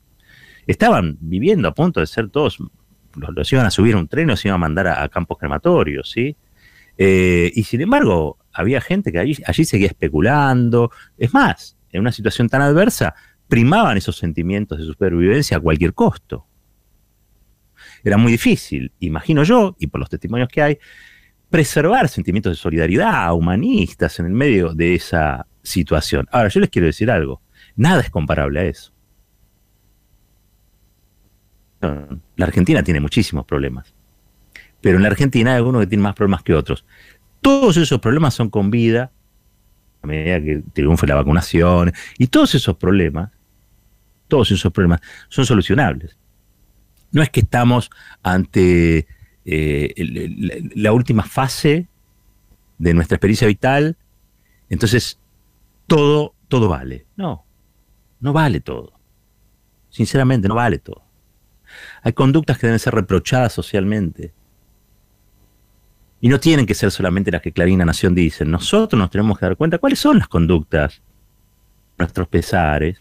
Estaban 0.67 1.17
viviendo 1.21 1.69
a 1.69 1.75
punto 1.75 2.01
de 2.01 2.07
ser 2.07 2.29
todos, 2.31 2.59
los, 3.15 3.53
iban 3.53 3.67
a 3.67 3.71
subir 3.71 3.95
a 3.95 3.99
un 3.99 4.09
tren, 4.09 4.29
los 4.29 4.45
iban 4.45 4.57
a 4.57 4.59
mandar 4.59 4.87
a, 4.89 5.09
campos 5.09 5.39
crematorios, 5.39 6.11
¿sí? 6.11 6.37
Eh, 6.97 7.53
y 7.55 7.63
sin 7.63 7.81
embargo, 7.81 8.39
había 8.53 8.81
gente 8.81 9.13
que 9.13 9.19
allí, 9.19 9.37
allí 9.47 9.65
seguía 9.65 9.87
especulando. 9.87 10.91
Es 11.17 11.33
más, 11.33 11.77
en 11.93 12.01
una 12.01 12.13
situación 12.13 12.49
tan 12.49 12.61
adversa, 12.61 13.15
primaban 13.49 13.97
esos 13.97 14.17
sentimientos 14.17 14.79
de 14.79 14.85
supervivencia 14.85 15.57
a 15.57 15.61
cualquier 15.61 15.95
costo. 15.95 16.48
Era 18.09 18.17
muy 18.17 18.33
difícil, 18.33 18.91
imagino 19.01 19.43
yo, 19.45 19.77
y 19.79 19.87
por 19.87 20.01
los 20.01 20.09
testimonios 20.09 20.49
que 20.49 20.63
hay, 20.63 20.79
preservar 21.51 22.09
sentimientos 22.09 22.53
de 22.53 22.57
solidaridad 22.57 23.35
humanistas 23.35 24.19
en 24.19 24.25
el 24.25 24.33
medio 24.33 24.73
de 24.73 24.95
esa 24.95 25.47
situación. 25.63 26.27
Ahora, 26.33 26.49
yo 26.49 26.61
les 26.61 26.71
quiero 26.71 26.87
decir 26.87 27.11
algo, 27.11 27.43
nada 27.77 28.01
es 28.01 28.09
comparable 28.09 28.61
a 28.61 28.65
eso. 28.65 28.95
La 31.83 32.47
Argentina 32.47 32.83
tiene 32.83 32.99
muchísimos 32.99 33.45
problemas, 33.45 33.95
pero 34.81 34.97
en 34.97 35.03
la 35.03 35.11
Argentina 35.11 35.51
hay 35.51 35.59
algunos 35.59 35.83
que 35.83 35.89
tienen 35.89 36.05
más 36.05 36.15
problemas 36.15 36.43
que 36.43 36.55
otros. 36.55 36.87
Todos 37.43 37.77
esos 37.77 38.01
problemas 38.01 38.33
son 38.33 38.49
con 38.49 38.71
vida, 38.71 39.13
a 40.01 40.07
medida 40.07 40.43
que 40.43 40.63
triunfe 40.73 41.07
la 41.07 41.17
vacunación, 41.17 41.93
y 42.17 42.29
todos 42.29 42.55
esos 42.55 42.75
problemas, 42.79 43.33
todos 44.29 44.51
esos 44.51 44.73
problemas 44.73 45.03
son 45.29 45.45
solucionables. 45.45 46.17
No 47.11 47.23
es 47.23 47.31
que 47.31 47.41
estamos 47.41 47.91
ante 48.23 49.07
eh, 49.45 49.95
la 50.75 50.93
última 50.93 51.23
fase 51.23 51.89
de 52.79 52.95
nuestra 52.95 53.17
experiencia 53.17 53.47
vital, 53.47 53.97
entonces 54.69 55.19
todo, 55.87 56.35
todo 56.49 56.69
vale. 56.69 57.07
No, 57.17 57.45
no 58.21 58.33
vale 58.33 58.61
todo. 58.61 58.93
Sinceramente, 59.91 60.49
no 60.49 60.55
vale 60.55 60.79
todo. 60.79 61.03
Hay 62.03 62.13
conductas 62.13 62.59
que 62.59 62.67
deben 62.67 62.79
ser 62.79 62.95
reprochadas 62.95 63.53
socialmente. 63.53 64.33
Y 66.21 66.29
no 66.29 66.41
tienen 66.41 66.67
que 66.67 66.75
ser 66.75 66.91
solamente 66.91 67.31
las 67.31 67.43
que 67.43 67.53
Clarín 67.53 67.79
Nación 67.79 68.15
dice. 68.15 68.45
Nosotros 68.45 68.99
nos 68.99 69.11
tenemos 69.11 69.39
que 69.39 69.47
dar 69.47 69.57
cuenta 69.57 69.79
cuáles 69.79 69.99
son 69.99 70.19
las 70.19 70.29
conductas, 70.29 71.01
nuestros 71.97 72.29
pesares, 72.29 73.01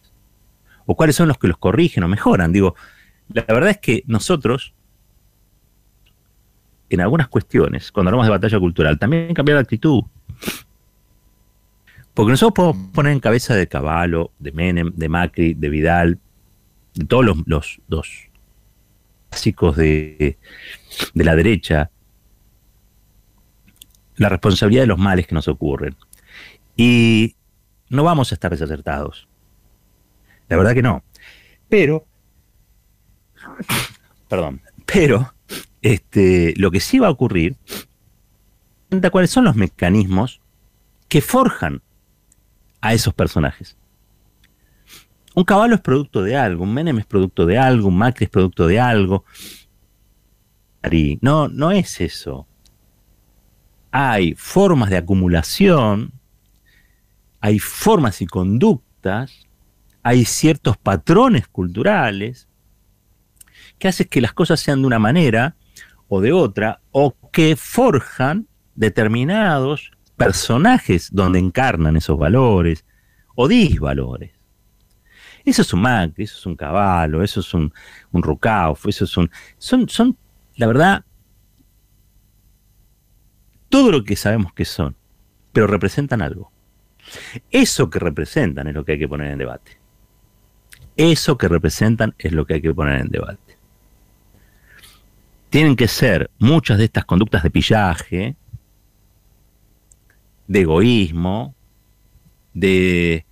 o 0.86 0.96
cuáles 0.96 1.15
son 1.15 1.28
los 1.28 1.38
que 1.38 1.48
los 1.48 1.58
corrigen 1.58 2.04
o 2.04 2.08
mejoran. 2.08 2.54
Digo, 2.54 2.76
la 3.30 3.44
verdad 3.48 3.72
es 3.72 3.78
que 3.78 4.04
nosotros, 4.08 4.74
en 6.90 7.02
algunas 7.02 7.28
cuestiones, 7.28 7.92
cuando 7.92 8.10
hablamos 8.10 8.28
de 8.28 8.32
batalla 8.32 8.60
cultural, 8.60 8.98
también 8.98 9.34
cambiar 9.34 9.56
la 9.56 9.62
actitud. 9.62 10.04
Porque 12.13 12.32
nosotros 12.32 12.54
podemos 12.56 12.92
poner 12.94 13.13
en 13.13 13.20
cabeza 13.20 13.56
de 13.56 13.68
Caballo, 13.68 14.32
de 14.40 14.52
Menem, 14.52 14.92
de 14.96 15.10
Macri, 15.10 15.54
de 15.54 15.70
Vidal, 15.70 16.20
de 16.96 17.06
todos 17.06 17.24
los, 17.24 17.38
los, 17.46 17.82
los 17.88 18.30
básicos 19.30 19.76
de, 19.76 20.38
de 21.13 21.24
la 21.24 21.36
derecha, 21.36 21.92
la 24.16 24.30
responsabilidad 24.30 24.84
de 24.84 24.88
los 24.88 24.98
males 24.98 25.28
que 25.28 25.36
nos 25.36 25.48
ocurren. 25.48 25.96
Y 26.76 27.36
no 27.90 28.04
vamos 28.04 28.32
a 28.32 28.36
estar 28.36 28.52
desacertados. 28.52 29.28
La 30.50 30.58
verdad 30.58 30.74
que 30.74 30.82
no. 30.82 31.04
Pero, 31.70 32.06
perdón, 34.27 34.62
pero 34.86 35.33
este, 35.81 36.53
lo 36.57 36.71
que 36.71 36.79
sí 36.79 36.99
va 36.99 37.07
a 37.07 37.12
ocurrir, 37.12 37.55
cuáles 39.12 39.31
son 39.31 39.45
los 39.45 39.55
mecanismos 39.55 40.41
que 41.07 41.21
forjan 41.21 41.81
a 42.81 42.93
esos 42.93 43.13
personajes. 43.13 43.77
Un 45.36 45.43
caballo 45.43 45.75
es 45.75 45.81
producto 45.81 46.23
de 46.23 46.36
algo, 46.36 46.63
un 46.63 46.73
Menem 46.73 46.97
es 46.97 47.05
producto 47.05 47.45
de 47.45 47.57
algo, 47.57 47.89
un 47.89 47.97
Macri 47.97 48.25
es 48.25 48.29
producto 48.29 48.67
de 48.67 48.79
algo. 48.79 49.23
No, 51.21 51.47
no 51.47 51.71
es 51.71 51.99
eso 52.01 52.47
hay 53.99 54.36
formas 54.36 54.91
de 54.91 54.97
acumulación, 54.97 56.12
hay 57.39 57.57
formas 57.57 58.21
y 58.21 58.27
conductas, 58.27 59.47
hay 60.03 60.23
ciertos 60.25 60.77
patrones 60.77 61.47
culturales 61.47 62.47
que 63.80 63.88
hacen 63.88 64.08
que 64.10 64.22
las 64.22 64.34
cosas 64.34 64.60
sean 64.60 64.82
de 64.82 64.88
una 64.88 65.00
manera 65.00 65.56
o 66.08 66.22
de 66.22 66.32
otra, 66.32 66.82
o 66.92 67.16
que 67.32 67.56
forjan 67.56 68.48
determinados 68.76 69.92
personajes 70.16 71.10
donde 71.12 71.40
encarnan 71.40 71.98
esos 71.98 72.18
valores 72.18 72.86
o 73.36 73.48
disvalores. 73.48 74.32
Eso 75.46 75.62
es 75.62 75.74
un 75.74 75.82
Macri, 75.82 76.26
eso 76.26 76.38
es 76.38 76.46
un 76.46 76.56
Caballo, 76.56 77.24
eso 77.24 77.40
es 77.40 77.54
un, 77.54 77.74
un 78.12 78.40
eso 78.86 79.04
es 79.06 79.18
un... 79.18 79.30
Son, 79.58 79.88
son, 79.88 80.18
la 80.56 80.68
verdad, 80.68 81.06
todo 83.70 83.92
lo 83.92 84.04
que 84.04 84.16
sabemos 84.16 84.54
que 84.54 84.66
son, 84.66 84.96
pero 85.54 85.68
representan 85.68 86.22
algo. 86.22 86.52
Eso 87.52 87.90
que 87.90 88.00
representan 88.00 88.68
es 88.68 88.74
lo 88.74 88.84
que 88.84 88.94
hay 88.94 89.00
que 89.00 89.08
poner 89.08 89.32
en 89.32 89.38
debate. 89.38 89.80
Eso 90.98 91.38
que 91.38 91.48
representan 91.48 92.16
es 92.18 92.32
lo 92.34 92.46
que 92.46 92.56
hay 92.56 92.62
que 92.62 92.74
poner 92.74 93.00
en 93.00 93.08
debate. 93.08 93.46
Tienen 95.58 95.76
que 95.76 95.88
ser 95.88 96.30
muchas 96.38 96.78
de 96.78 96.84
estas 96.84 97.04
conductas 97.04 97.41
de 97.41 97.50
pillaje, 97.50 98.36
de 100.46 100.62
egoísmo, 100.62 101.56
de 102.54 103.26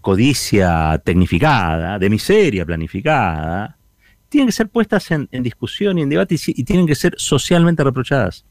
codicia 0.00 0.98
tecnificada, 1.04 1.98
de 1.98 2.08
miseria 2.08 2.64
planificada, 2.64 3.76
tienen 4.30 4.48
que 4.48 4.52
ser 4.52 4.70
puestas 4.70 5.10
en, 5.10 5.28
discusión 5.42 5.98
y 5.98 6.00
en 6.00 6.08
debate 6.08 6.36
y 6.46 6.64
tienen 6.64 6.86
que 6.86 6.94
ser 6.94 7.14
socialmente 7.18 7.84
reprochadas. 7.84 8.46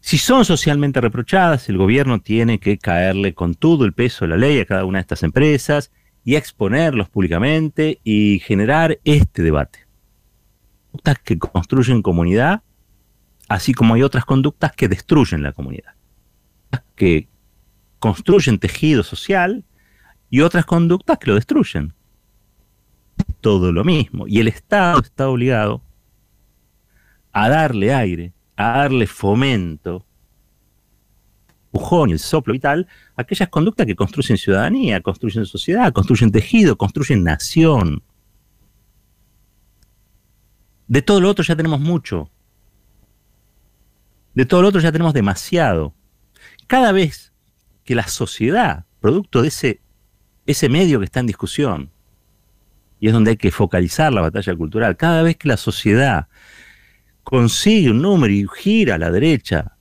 Si 0.00 0.16
son 0.16 0.46
socialmente 0.46 1.02
reprochadas, 1.02 1.68
el 1.68 1.76
gobierno 1.76 2.18
tiene 2.22 2.58
que 2.58 2.78
caerle 2.78 3.34
con 3.34 3.54
todo 3.54 3.84
el 3.84 3.92
peso 3.92 4.24
de 4.24 4.30
la 4.30 4.36
ley 4.38 4.60
a 4.60 4.64
cada 4.64 4.86
una 4.86 5.00
de 5.00 5.02
estas 5.02 5.22
empresas 5.22 5.92
y 6.24 6.36
exponerlos 6.36 7.10
públicamente 7.10 8.00
y 8.04 8.38
generar 8.38 8.98
este 9.04 9.42
debate. 9.42 9.87
Conductas 10.90 11.18
que 11.20 11.38
construyen 11.38 12.02
comunidad, 12.02 12.62
así 13.48 13.74
como 13.74 13.94
hay 13.94 14.02
otras 14.02 14.24
conductas 14.24 14.72
que 14.72 14.88
destruyen 14.88 15.42
la 15.42 15.52
comunidad, 15.52 15.94
que 16.94 17.28
construyen 17.98 18.58
tejido 18.58 19.02
social 19.02 19.64
y 20.30 20.40
otras 20.40 20.64
conductas 20.64 21.18
que 21.18 21.30
lo 21.30 21.34
destruyen. 21.34 21.94
Todo 23.40 23.72
lo 23.72 23.84
mismo. 23.84 24.26
Y 24.26 24.40
el 24.40 24.48
Estado 24.48 25.00
está 25.00 25.28
obligado 25.28 25.82
a 27.32 27.48
darle 27.48 27.94
aire 27.94 28.32
a 28.58 28.78
darle 28.78 29.06
fomento, 29.06 30.04
pujón 31.70 32.10
y 32.10 32.12
el 32.12 32.18
soplo 32.18 32.52
vital, 32.52 32.88
aquellas 33.16 33.48
conductas 33.48 33.86
que 33.86 33.94
construyen 33.94 34.36
ciudadanía, 34.36 35.00
construyen 35.00 35.46
sociedad, 35.46 35.92
construyen 35.92 36.32
tejido, 36.32 36.76
construyen 36.76 37.22
nación. 37.22 38.02
De 40.88 41.02
todo 41.02 41.20
lo 41.20 41.28
otro 41.28 41.44
ya 41.44 41.54
tenemos 41.54 41.80
mucho. 41.80 42.30
De 44.34 44.46
todo 44.46 44.62
lo 44.62 44.68
otro 44.68 44.80
ya 44.80 44.90
tenemos 44.90 45.12
demasiado. 45.14 45.94
Cada 46.66 46.92
vez 46.92 47.32
que 47.84 47.94
la 47.94 48.08
sociedad, 48.08 48.86
producto 49.00 49.42
de 49.42 49.48
ese, 49.48 49.80
ese 50.46 50.68
medio 50.68 50.98
que 50.98 51.04
está 51.04 51.20
en 51.20 51.26
discusión, 51.26 51.90
y 53.00 53.08
es 53.08 53.12
donde 53.12 53.32
hay 53.32 53.36
que 53.36 53.50
focalizar 53.50 54.12
la 54.12 54.22
batalla 54.22 54.56
cultural, 54.56 54.96
cada 54.96 55.22
vez 55.22 55.36
que 55.36 55.48
la 55.48 55.56
sociedad 55.56 56.28
consigue 57.22 57.90
un 57.90 58.02
número 58.02 58.32
y 58.32 58.46
gira 58.56 58.94
a 58.94 58.98
la 58.98 59.10
derecha, 59.10 59.76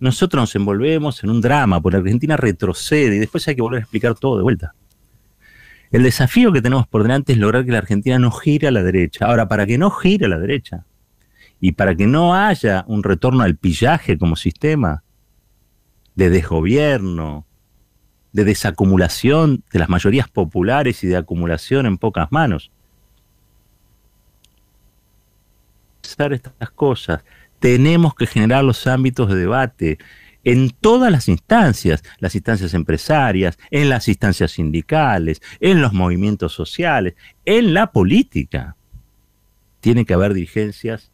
nosotros 0.00 0.42
nos 0.42 0.54
envolvemos 0.56 1.22
en 1.22 1.30
un 1.30 1.40
drama, 1.40 1.80
porque 1.80 1.98
Argentina 1.98 2.36
retrocede 2.36 3.16
y 3.16 3.18
después 3.20 3.46
hay 3.46 3.54
que 3.54 3.62
volver 3.62 3.78
a 3.78 3.82
explicar 3.82 4.14
todo 4.14 4.36
de 4.36 4.42
vuelta. 4.42 4.74
El 5.90 6.02
desafío 6.02 6.52
que 6.52 6.62
tenemos 6.62 6.86
por 6.86 7.02
delante 7.02 7.32
es 7.32 7.38
lograr 7.38 7.64
que 7.64 7.72
la 7.72 7.78
Argentina 7.78 8.18
no 8.18 8.30
gire 8.30 8.68
a 8.68 8.70
la 8.70 8.82
derecha. 8.82 9.26
Ahora, 9.26 9.48
para 9.48 9.66
que 9.66 9.78
no 9.78 9.90
gire 9.90 10.26
a 10.26 10.28
la 10.28 10.38
derecha 10.38 10.84
y 11.60 11.72
para 11.72 11.94
que 11.94 12.06
no 12.06 12.34
haya 12.34 12.84
un 12.88 13.02
retorno 13.02 13.42
al 13.42 13.56
pillaje 13.56 14.18
como 14.18 14.36
sistema 14.36 15.04
de 16.14 16.30
desgobierno, 16.30 17.46
de 18.32 18.44
desacumulación 18.44 19.62
de 19.72 19.78
las 19.78 19.88
mayorías 19.88 20.28
populares 20.28 21.04
y 21.04 21.06
de 21.06 21.16
acumulación 21.16 21.86
en 21.86 21.98
pocas 21.98 22.32
manos, 22.32 22.72
estas 26.02 26.70
cosas. 26.70 27.24
Tenemos 27.58 28.14
que 28.14 28.26
generar 28.26 28.64
los 28.64 28.86
ámbitos 28.86 29.28
de 29.28 29.36
debate. 29.36 29.98
En 30.44 30.70
todas 30.70 31.10
las 31.10 31.28
instancias, 31.28 32.04
las 32.18 32.34
instancias 32.34 32.74
empresarias, 32.74 33.58
en 33.70 33.88
las 33.88 34.08
instancias 34.08 34.52
sindicales, 34.52 35.40
en 35.60 35.80
los 35.80 35.92
movimientos 35.92 36.52
sociales, 36.52 37.14
en 37.44 37.74
la 37.74 37.90
política. 37.92 38.76
Tiene 39.80 40.04
que 40.04 40.14
haber 40.14 40.34
dirigencias 40.34 41.10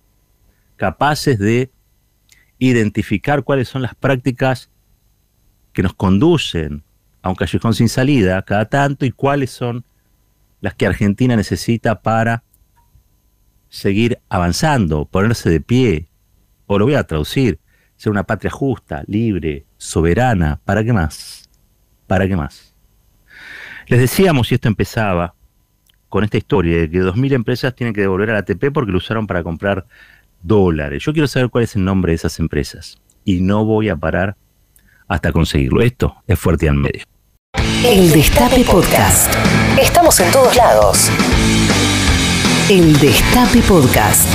capaces 0.77 1.38
de 1.38 1.71
identificar 2.59 3.45
cuáles 3.45 3.69
son 3.69 3.83
las 3.83 3.95
prácticas 3.95 4.71
que 5.73 5.83
nos 5.83 5.95
conducen 5.95 6.83
a 7.23 7.29
un 7.29 7.35
callejón 7.35 7.75
sin 7.75 7.88
salida 7.88 8.43
cada 8.43 8.66
tanto 8.66 9.07
y 9.07 9.11
cuáles 9.11 9.51
son 9.51 9.85
las 10.61 10.75
que 10.75 10.87
Argentina 10.87 11.37
necesita 11.37 12.03
para 12.03 12.43
seguir 13.69 14.21
avanzando, 14.29 15.05
ponerse 15.05 15.49
de 15.49 15.61
pie, 15.61 16.09
o 16.66 16.79
lo 16.79 16.85
voy 16.87 16.95
a 16.95 17.05
traducir, 17.05 17.61
ser 18.00 18.10
una 18.10 18.24
patria 18.24 18.50
justa, 18.50 19.02
libre, 19.08 19.66
soberana, 19.76 20.58
¿para 20.64 20.82
qué 20.82 20.90
más? 20.90 21.50
¿Para 22.06 22.26
qué 22.26 22.34
más? 22.34 22.74
Les 23.88 24.00
decíamos, 24.00 24.50
y 24.50 24.54
esto 24.54 24.68
empezaba 24.68 25.34
con 26.08 26.24
esta 26.24 26.38
historia, 26.38 26.78
de 26.78 26.90
que 26.90 27.02
2.000 27.02 27.34
empresas 27.34 27.74
tienen 27.74 27.92
que 27.92 28.00
devolver 28.00 28.30
al 28.30 28.36
ATP 28.36 28.72
porque 28.72 28.90
lo 28.90 28.96
usaron 28.96 29.26
para 29.26 29.42
comprar 29.42 29.84
dólares. 30.40 31.02
Yo 31.04 31.12
quiero 31.12 31.28
saber 31.28 31.50
cuál 31.50 31.64
es 31.64 31.76
el 31.76 31.84
nombre 31.84 32.12
de 32.12 32.16
esas 32.16 32.38
empresas. 32.38 32.98
Y 33.26 33.42
no 33.42 33.66
voy 33.66 33.90
a 33.90 33.96
parar 33.96 34.34
hasta 35.06 35.30
conseguirlo. 35.30 35.82
Esto 35.82 36.16
es 36.26 36.38
Fuerte 36.38 36.70
al 36.70 36.76
Medio. 36.76 37.04
El 37.84 38.10
Destape 38.12 38.64
Podcast. 38.64 39.30
Estamos 39.78 40.18
en 40.20 40.32
todos 40.32 40.56
lados. 40.56 41.10
El 42.70 42.98
Destape 42.98 43.60
Podcast. 43.60 44.26